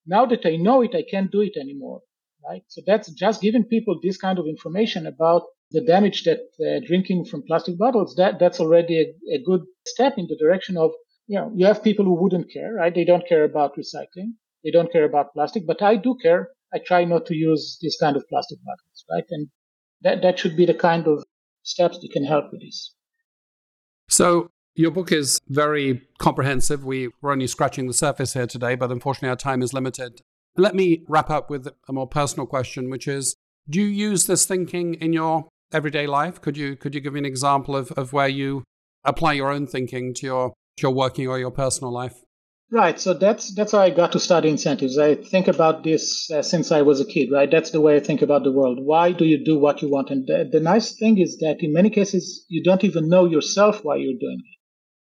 Now 0.07 0.27
that 0.27 0.45
I 0.45 0.57
know 0.57 0.83
it, 0.83 0.95
I 0.95 1.05
can't 1.09 1.31
do 1.31 1.41
it 1.41 1.57
anymore, 1.57 2.01
right? 2.49 2.65
So 2.69 2.83
that's 2.87 3.11
just 3.13 3.41
giving 3.41 3.65
people 3.65 4.01
this 4.03 4.17
kind 4.17 4.39
of 4.39 4.47
information 4.47 5.07
about 5.07 5.43
the 5.71 5.81
damage 5.81 6.25
that 6.25 6.41
uh, 6.61 6.85
drinking 6.87 7.27
from 7.27 7.45
plastic 7.47 7.79
bottles. 7.79 8.17
That 8.17 8.41
that's 8.41 8.59
already 8.59 9.01
a, 9.01 9.37
a 9.37 9.43
good 9.45 9.63
step 9.87 10.15
in 10.19 10.27
the 10.27 10.37
direction 10.37 10.77
of 10.77 10.91
you 11.29 11.39
know 11.39 11.53
you 11.55 11.67
have 11.67 11.85
people 11.85 12.05
who 12.05 12.21
wouldn't 12.21 12.53
care, 12.53 12.75
right? 12.75 12.95
They 12.95 13.05
don't 13.05 13.29
care 13.29 13.45
about 13.45 13.77
recycling, 13.77 14.33
they 14.65 14.73
don't 14.73 14.91
care 14.91 15.05
about 15.05 15.33
plastic, 15.33 15.67
but 15.67 15.81
I 15.81 15.97
do 15.97 16.17
care. 16.21 16.51
I 16.75 16.79
try 16.79 17.05
not 17.05 17.27
to 17.27 17.37
use 17.37 17.79
this 17.83 17.97
kind 17.99 18.17
of 18.17 18.27
plastic 18.29 18.59
bottles, 18.65 19.05
right? 19.11 19.27
And 19.31 19.49
that 20.01 20.23
that 20.23 20.39
should 20.41 20.57
be 20.57 20.67
the 20.67 20.75
kind 20.75 21.07
of 21.07 21.23
steps 21.63 21.99
that 22.01 22.11
can 22.13 22.25
help 22.25 22.47
with 22.53 22.61
this. 22.61 22.95
So, 24.09 24.51
your 24.75 24.91
book 24.91 25.13
is 25.13 25.39
very 25.49 26.03
comprehensive. 26.19 26.85
We, 26.85 27.11
we're 27.21 27.33
only 27.33 27.47
scratching 27.47 27.87
the 27.87 27.93
surface 27.93 28.33
here 28.33 28.47
today, 28.47 28.75
but 28.75 28.91
unfortunately, 28.91 29.29
our 29.29 29.37
time 29.37 29.63
is 29.63 29.75
limited. 29.75 30.21
Let 30.57 30.75
me 30.75 31.05
wrap 31.09 31.31
up 31.31 31.51
with 31.51 31.69
a 31.89 31.93
more 31.93 32.07
personal 32.07 32.47
question, 32.47 32.91
which 32.91 33.07
is 33.07 33.37
Do 33.69 33.81
you 33.81 33.87
use 33.87 34.27
this 34.27 34.47
thinking 34.47 34.95
in 34.95 35.13
your 35.13 35.49
everyday 35.73 36.07
life? 36.07 36.41
Could 36.41 36.57
you, 36.57 36.77
could 36.77 36.95
you 36.95 37.01
give 37.01 37.13
me 37.13 37.21
an 37.21 37.27
example 37.27 37.77
of, 37.77 37.93
of 37.93 38.13
where 38.13 38.29
you 38.29 38.65
apply 39.05 39.35
your 39.35 39.51
own 39.51 39.67
thinking 39.67 40.15
to 40.15 40.27
your, 40.27 40.49
to 40.77 40.83
your 40.83 40.93
working 40.93 41.29
or 41.29 41.39
your 41.39 41.51
personal 41.51 41.93
life? 41.93 42.23
Right. 42.73 42.99
So 42.99 43.15
that's 43.15 43.55
that's 43.55 43.71
how 43.71 43.81
I 43.83 43.91
got 43.91 44.11
to 44.13 44.19
study 44.19 44.49
incentives. 44.49 44.99
I 44.99 45.15
think 45.15 45.47
about 45.47 45.85
this 45.85 46.29
uh, 46.29 46.43
since 46.43 46.73
I 46.73 46.83
was 46.83 47.01
a 47.01 47.05
kid. 47.05 47.31
Right. 47.31 47.49
That's 47.49 47.71
the 47.71 47.81
way 47.81 47.95
I 47.95 48.01
think 48.01 48.21
about 48.21 48.43
the 48.43 48.51
world. 48.51 48.81
Why 48.83 49.13
do 49.13 49.25
you 49.25 49.39
do 49.45 49.59
what 49.59 49.81
you 49.81 49.89
want? 49.91 50.11
And 50.11 50.27
the, 50.27 50.49
the 50.51 50.59
nice 50.59 50.93
thing 50.99 51.19
is 51.19 51.37
that 51.39 51.59
in 51.63 51.73
many 51.73 51.89
cases 51.89 52.45
you 52.49 52.63
don't 52.65 52.83
even 52.83 53.09
know 53.09 53.27
yourself 53.27 53.85
why 53.85 53.97
you're 53.97 54.19
doing 54.19 54.41
it. 54.41 54.59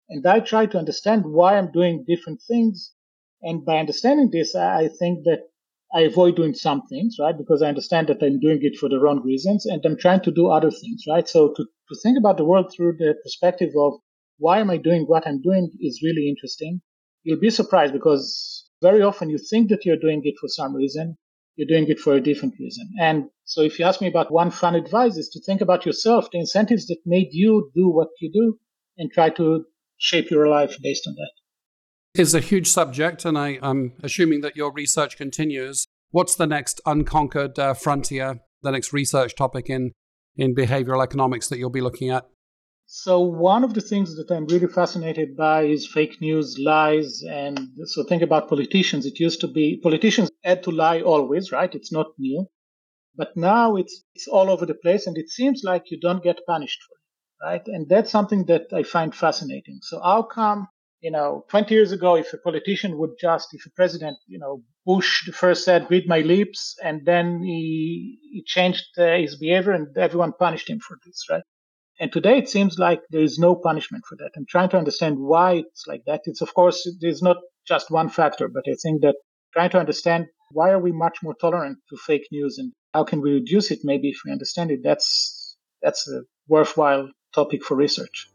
And 0.10 0.26
I 0.26 0.40
try 0.40 0.66
to 0.66 0.78
understand 0.80 1.26
why 1.26 1.58
I'm 1.58 1.72
doing 1.72 2.06
different 2.08 2.42
things. 2.48 2.94
And 3.42 3.66
by 3.66 3.78
understanding 3.78 4.32
this, 4.32 4.56
I 4.56 4.88
think 4.88 5.26
that 5.26 5.50
I 5.94 6.02
avoid 6.02 6.38
doing 6.38 6.54
some 6.54 6.84
things, 6.88 7.18
right? 7.20 7.38
Because 7.38 7.62
I 7.62 7.68
understand 7.68 8.08
that 8.08 8.24
I'm 8.24 8.40
doing 8.40 8.60
it 8.62 8.78
for 8.78 8.90
the 8.90 9.00
wrong 9.00 9.22
reasons 9.24 9.66
and 9.66 9.86
I'm 9.86 9.98
trying 9.98 10.22
to 10.22 10.32
do 10.32 10.48
other 10.48 10.72
things, 10.72 11.04
right? 11.08 11.28
So 11.28 11.50
to, 11.50 11.64
to 11.64 12.00
think 12.02 12.18
about 12.18 12.38
the 12.38 12.46
world 12.46 12.72
through 12.76 12.96
the 12.98 13.16
perspective 13.24 13.72
of 13.78 14.00
why 14.38 14.60
am 14.60 14.70
I 14.70 14.78
doing 14.78 15.04
what 15.04 15.28
I'm 15.28 15.42
doing 15.42 15.72
is 15.82 16.02
really 16.02 16.30
interesting 16.30 16.82
you'll 17.28 17.40
be 17.40 17.50
surprised 17.50 17.92
because 17.92 18.70
very 18.82 19.02
often 19.02 19.30
you 19.30 19.38
think 19.38 19.70
that 19.70 19.86
you're 19.86 20.00
doing 20.00 20.22
it 20.24 20.36
for 20.40 20.48
some 20.48 20.74
reason, 20.74 21.18
you're 21.58 21.68
doing 21.68 21.90
it 21.90 22.00
for 22.00 22.14
a 22.14 22.22
different 22.22 22.54
reason. 22.58 22.90
And 23.02 23.26
so 23.44 23.62
if 23.62 23.78
you 23.78 23.86
ask 23.86 24.00
me 24.00 24.08
about 24.08 24.32
one 24.32 24.50
fun 24.50 24.76
advice 24.76 25.18
is 25.18 25.28
to 25.30 25.42
think 25.42 25.60
about 25.60 25.86
yourself, 25.86 26.32
the 26.32 26.40
incentives 26.40 26.88
that 26.88 27.00
made 27.06 27.28
you 27.32 27.70
do 27.76 27.90
what 27.90 28.08
you 28.22 28.32
do 28.32 28.58
and 28.98 29.12
try 29.12 29.30
to 29.32 29.66
shape 29.98 30.32
your 30.32 30.48
life 30.48 30.78
based 30.82 31.06
on 31.06 31.16
that. 31.16 32.22
It's 32.22 32.34
a 32.34 32.40
huge 32.40 32.68
subject, 32.68 33.26
and 33.26 33.38
I, 33.38 33.60
am 33.62 33.94
assuming 34.02 34.42
that 34.42 34.56
your 34.56 34.72
research 34.72 35.18
continues. 35.18 35.86
What's 36.12 36.36
the 36.36 36.48
next 36.48 36.80
unconquered 36.86 37.60
uh, 37.60 37.74
frontier, 37.74 38.40
the 38.64 38.72
next 38.72 38.94
research 38.94 39.36
topic 39.36 39.70
in, 39.70 39.92
in 40.38 40.56
behavioral 40.56 41.04
economics 41.04 41.50
that 41.50 41.60
you'll 41.60 41.70
be 41.70 41.82
looking 41.82 42.10
at? 42.10 42.26
So 42.90 43.20
one 43.20 43.64
of 43.64 43.76
the 43.76 43.82
things 43.82 44.16
that 44.16 44.32
I'm 44.34 44.48
really 44.48 44.66
fascinated 44.68 45.38
by 45.38 45.64
is 45.66 45.86
fake 45.88 46.20
news, 46.22 46.58
lies, 46.58 47.22
and 47.22 47.60
so 47.86 48.04
think 48.04 48.24
about 48.24 48.50
politicians. 48.50 49.06
It 49.06 49.20
used 49.20 49.42
to 49.42 49.48
be 49.48 49.78
politicians 49.78 50.32
had 50.44 50.64
to 50.64 50.72
lie 50.72 51.02
always, 51.02 51.52
right? 51.52 51.74
It's 51.76 51.92
not 51.92 52.08
new, 52.18 52.48
but 53.16 53.38
now 53.38 53.76
it's 53.78 54.04
it's 54.16 54.28
all 54.28 54.50
over 54.50 54.66
the 54.66 54.76
place, 54.76 55.08
and 55.08 55.18
it 55.18 55.30
seems 55.30 55.64
like 55.64 55.92
you 55.92 56.00
don't 56.00 56.24
get 56.24 56.46
punished 56.48 56.82
for 56.84 56.96
it, 56.98 57.46
right? 57.48 57.68
And 57.68 57.90
that's 57.90 58.12
something 58.12 58.46
that 58.46 58.68
I 58.74 58.84
find 58.84 59.16
fascinating. 59.16 59.80
So 59.84 60.02
how 60.02 60.24
come 60.24 60.68
you 61.02 61.12
know 61.12 61.46
20 61.50 61.74
years 61.76 61.92
ago, 61.94 62.16
if 62.18 62.34
a 62.34 62.40
politician 62.40 62.98
would 63.00 63.16
just, 63.22 63.54
if 63.54 63.66
a 63.66 63.72
president, 63.72 64.18
you 64.28 64.40
know, 64.40 64.64
Bush 64.86 65.26
the 65.28 65.34
first 65.34 65.66
said 65.66 65.92
"read 65.92 66.08
my 66.08 66.22
lips," 66.22 66.76
and 66.84 67.06
then 67.06 67.44
he 67.44 68.20
he 68.34 68.44
changed 68.46 68.86
uh, 68.98 69.18
his 69.18 69.36
behavior, 69.38 69.74
and 69.74 69.98
everyone 69.98 70.34
punished 70.34 70.70
him 70.70 70.80
for 70.80 70.98
this, 71.06 71.26
right? 71.32 71.44
And 72.00 72.12
today 72.12 72.38
it 72.38 72.48
seems 72.48 72.78
like 72.78 73.02
there 73.10 73.24
is 73.24 73.40
no 73.40 73.56
punishment 73.56 74.04
for 74.08 74.16
that. 74.18 74.32
I'm 74.36 74.46
trying 74.48 74.70
to 74.70 74.78
understand 74.78 75.18
why 75.18 75.64
it's 75.68 75.88
like 75.88 76.04
that. 76.06 76.22
It's 76.26 76.42
of 76.42 76.54
course 76.54 76.88
there's 77.02 77.24
not 77.24 77.38
just 77.68 77.90
one 77.90 78.10
factor, 78.10 78.48
but 78.48 78.64
I 78.68 78.76
think 78.82 79.02
that 79.02 79.16
trying 79.54 79.72
to 79.72 79.80
understand 79.80 80.28
why 80.52 80.70
are 80.70 80.80
we 80.80 80.92
much 80.92 81.18
more 81.24 81.34
tolerant 81.34 81.80
to 81.90 81.98
fake 81.98 82.28
news 82.32 82.58
and 82.60 82.72
how 82.94 83.04
can 83.04 83.22
we 83.22 83.32
reduce 83.32 83.72
it? 83.72 83.80
Maybe 83.84 84.10
if 84.10 84.18
we 84.26 84.32
understand 84.32 84.72
it, 84.72 84.82
that's 84.84 85.58
that's 85.82 86.08
a 86.08 86.22
worthwhile 86.48 87.10
topic 87.34 87.64
for 87.64 87.76
research. 87.76 88.30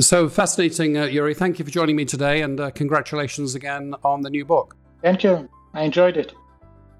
So 0.00 0.28
fascinating, 0.28 0.96
uh, 0.96 1.06
Uri. 1.06 1.34
Thank 1.34 1.58
you 1.58 1.64
for 1.64 1.70
joining 1.70 1.96
me 1.96 2.04
today, 2.04 2.42
and 2.42 2.60
uh, 2.60 2.70
congratulations 2.70 3.54
again 3.54 3.94
on 4.04 4.20
the 4.22 4.30
new 4.30 4.44
book. 4.44 4.76
Thank 5.02 5.24
you. 5.24 5.48
I 5.74 5.82
enjoyed 5.82 6.16
it. 6.16 6.32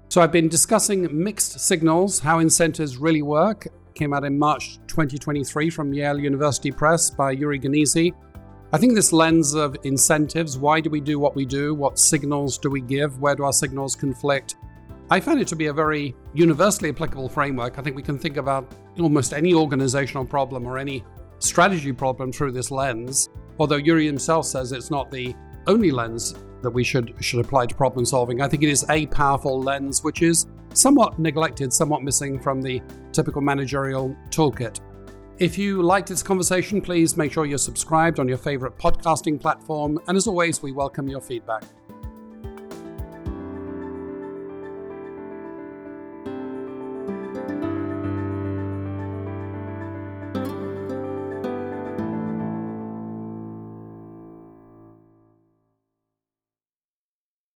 So 0.09 0.21
I've 0.21 0.31
been 0.31 0.49
discussing 0.49 1.07
mixed 1.23 1.59
signals, 1.59 2.19
how 2.19 2.39
incentives 2.39 2.97
really 2.97 3.21
work. 3.21 3.67
Came 3.95 4.13
out 4.13 4.23
in 4.23 4.37
March 4.37 4.79
2023 4.87 5.69
from 5.69 5.93
Yale 5.93 6.19
University 6.19 6.71
Press 6.71 7.09
by 7.09 7.31
Uri 7.31 7.59
Gneezy. 7.59 8.13
I 8.71 8.77
think 8.77 8.93
this 8.93 9.11
lens 9.11 9.55
of 9.55 9.75
incentives, 9.83 10.57
why 10.57 10.79
do 10.79 10.89
we 10.89 11.01
do 11.01 11.17
what 11.19 11.35
we 11.35 11.45
do? 11.45 11.73
What 11.73 11.97
signals 11.97 12.57
do 12.57 12.69
we 12.69 12.81
give? 12.81 13.19
Where 13.19 13.35
do 13.35 13.43
our 13.43 13.53
signals 13.53 13.95
conflict? 13.95 14.55
I 15.09 15.19
find 15.19 15.41
it 15.41 15.47
to 15.47 15.55
be 15.55 15.67
a 15.67 15.73
very 15.73 16.15
universally 16.35 16.89
applicable 16.89 17.29
framework. 17.29 17.79
I 17.79 17.81
think 17.81 17.95
we 17.95 18.03
can 18.03 18.19
think 18.19 18.37
about 18.37 18.71
almost 18.99 19.33
any 19.33 19.55
organizational 19.55 20.23
problem 20.23 20.67
or 20.67 20.77
any 20.77 21.03
strategy 21.39 21.91
problem 21.91 22.31
through 22.31 22.51
this 22.51 22.69
lens. 22.69 23.29
Although 23.57 23.77
Yuri 23.77 24.05
himself 24.05 24.45
says 24.45 24.71
it's 24.71 24.91
not 24.91 25.09
the 25.09 25.35
only 25.67 25.91
lens 25.91 26.35
that 26.61 26.69
we 26.69 26.83
should 26.83 27.13
should 27.21 27.39
apply 27.39 27.65
to 27.65 27.75
problem 27.75 28.05
solving. 28.05 28.41
I 28.41 28.47
think 28.47 28.63
it 28.63 28.69
is 28.69 28.85
a 28.89 29.05
powerful 29.07 29.61
lens 29.61 30.03
which 30.03 30.21
is 30.21 30.47
somewhat 30.73 31.19
neglected, 31.19 31.71
somewhat 31.73 32.03
missing 32.03 32.39
from 32.39 32.61
the 32.61 32.81
typical 33.11 33.41
managerial 33.41 34.15
toolkit. 34.29 34.79
If 35.39 35.57
you 35.57 35.81
liked 35.81 36.09
this 36.09 36.21
conversation, 36.21 36.81
please 36.81 37.15
make 37.15 37.31
sure 37.31 37.45
you're 37.45 37.57
subscribed 37.57 38.19
on 38.19 38.27
your 38.27 38.37
favorite 38.37 38.77
podcasting 38.77 39.39
platform. 39.39 39.97
And 40.07 40.17
as 40.17 40.27
always, 40.27 40.61
we 40.61 40.73
welcome 40.73 41.07
your 41.07 41.21
feedback. 41.21 41.63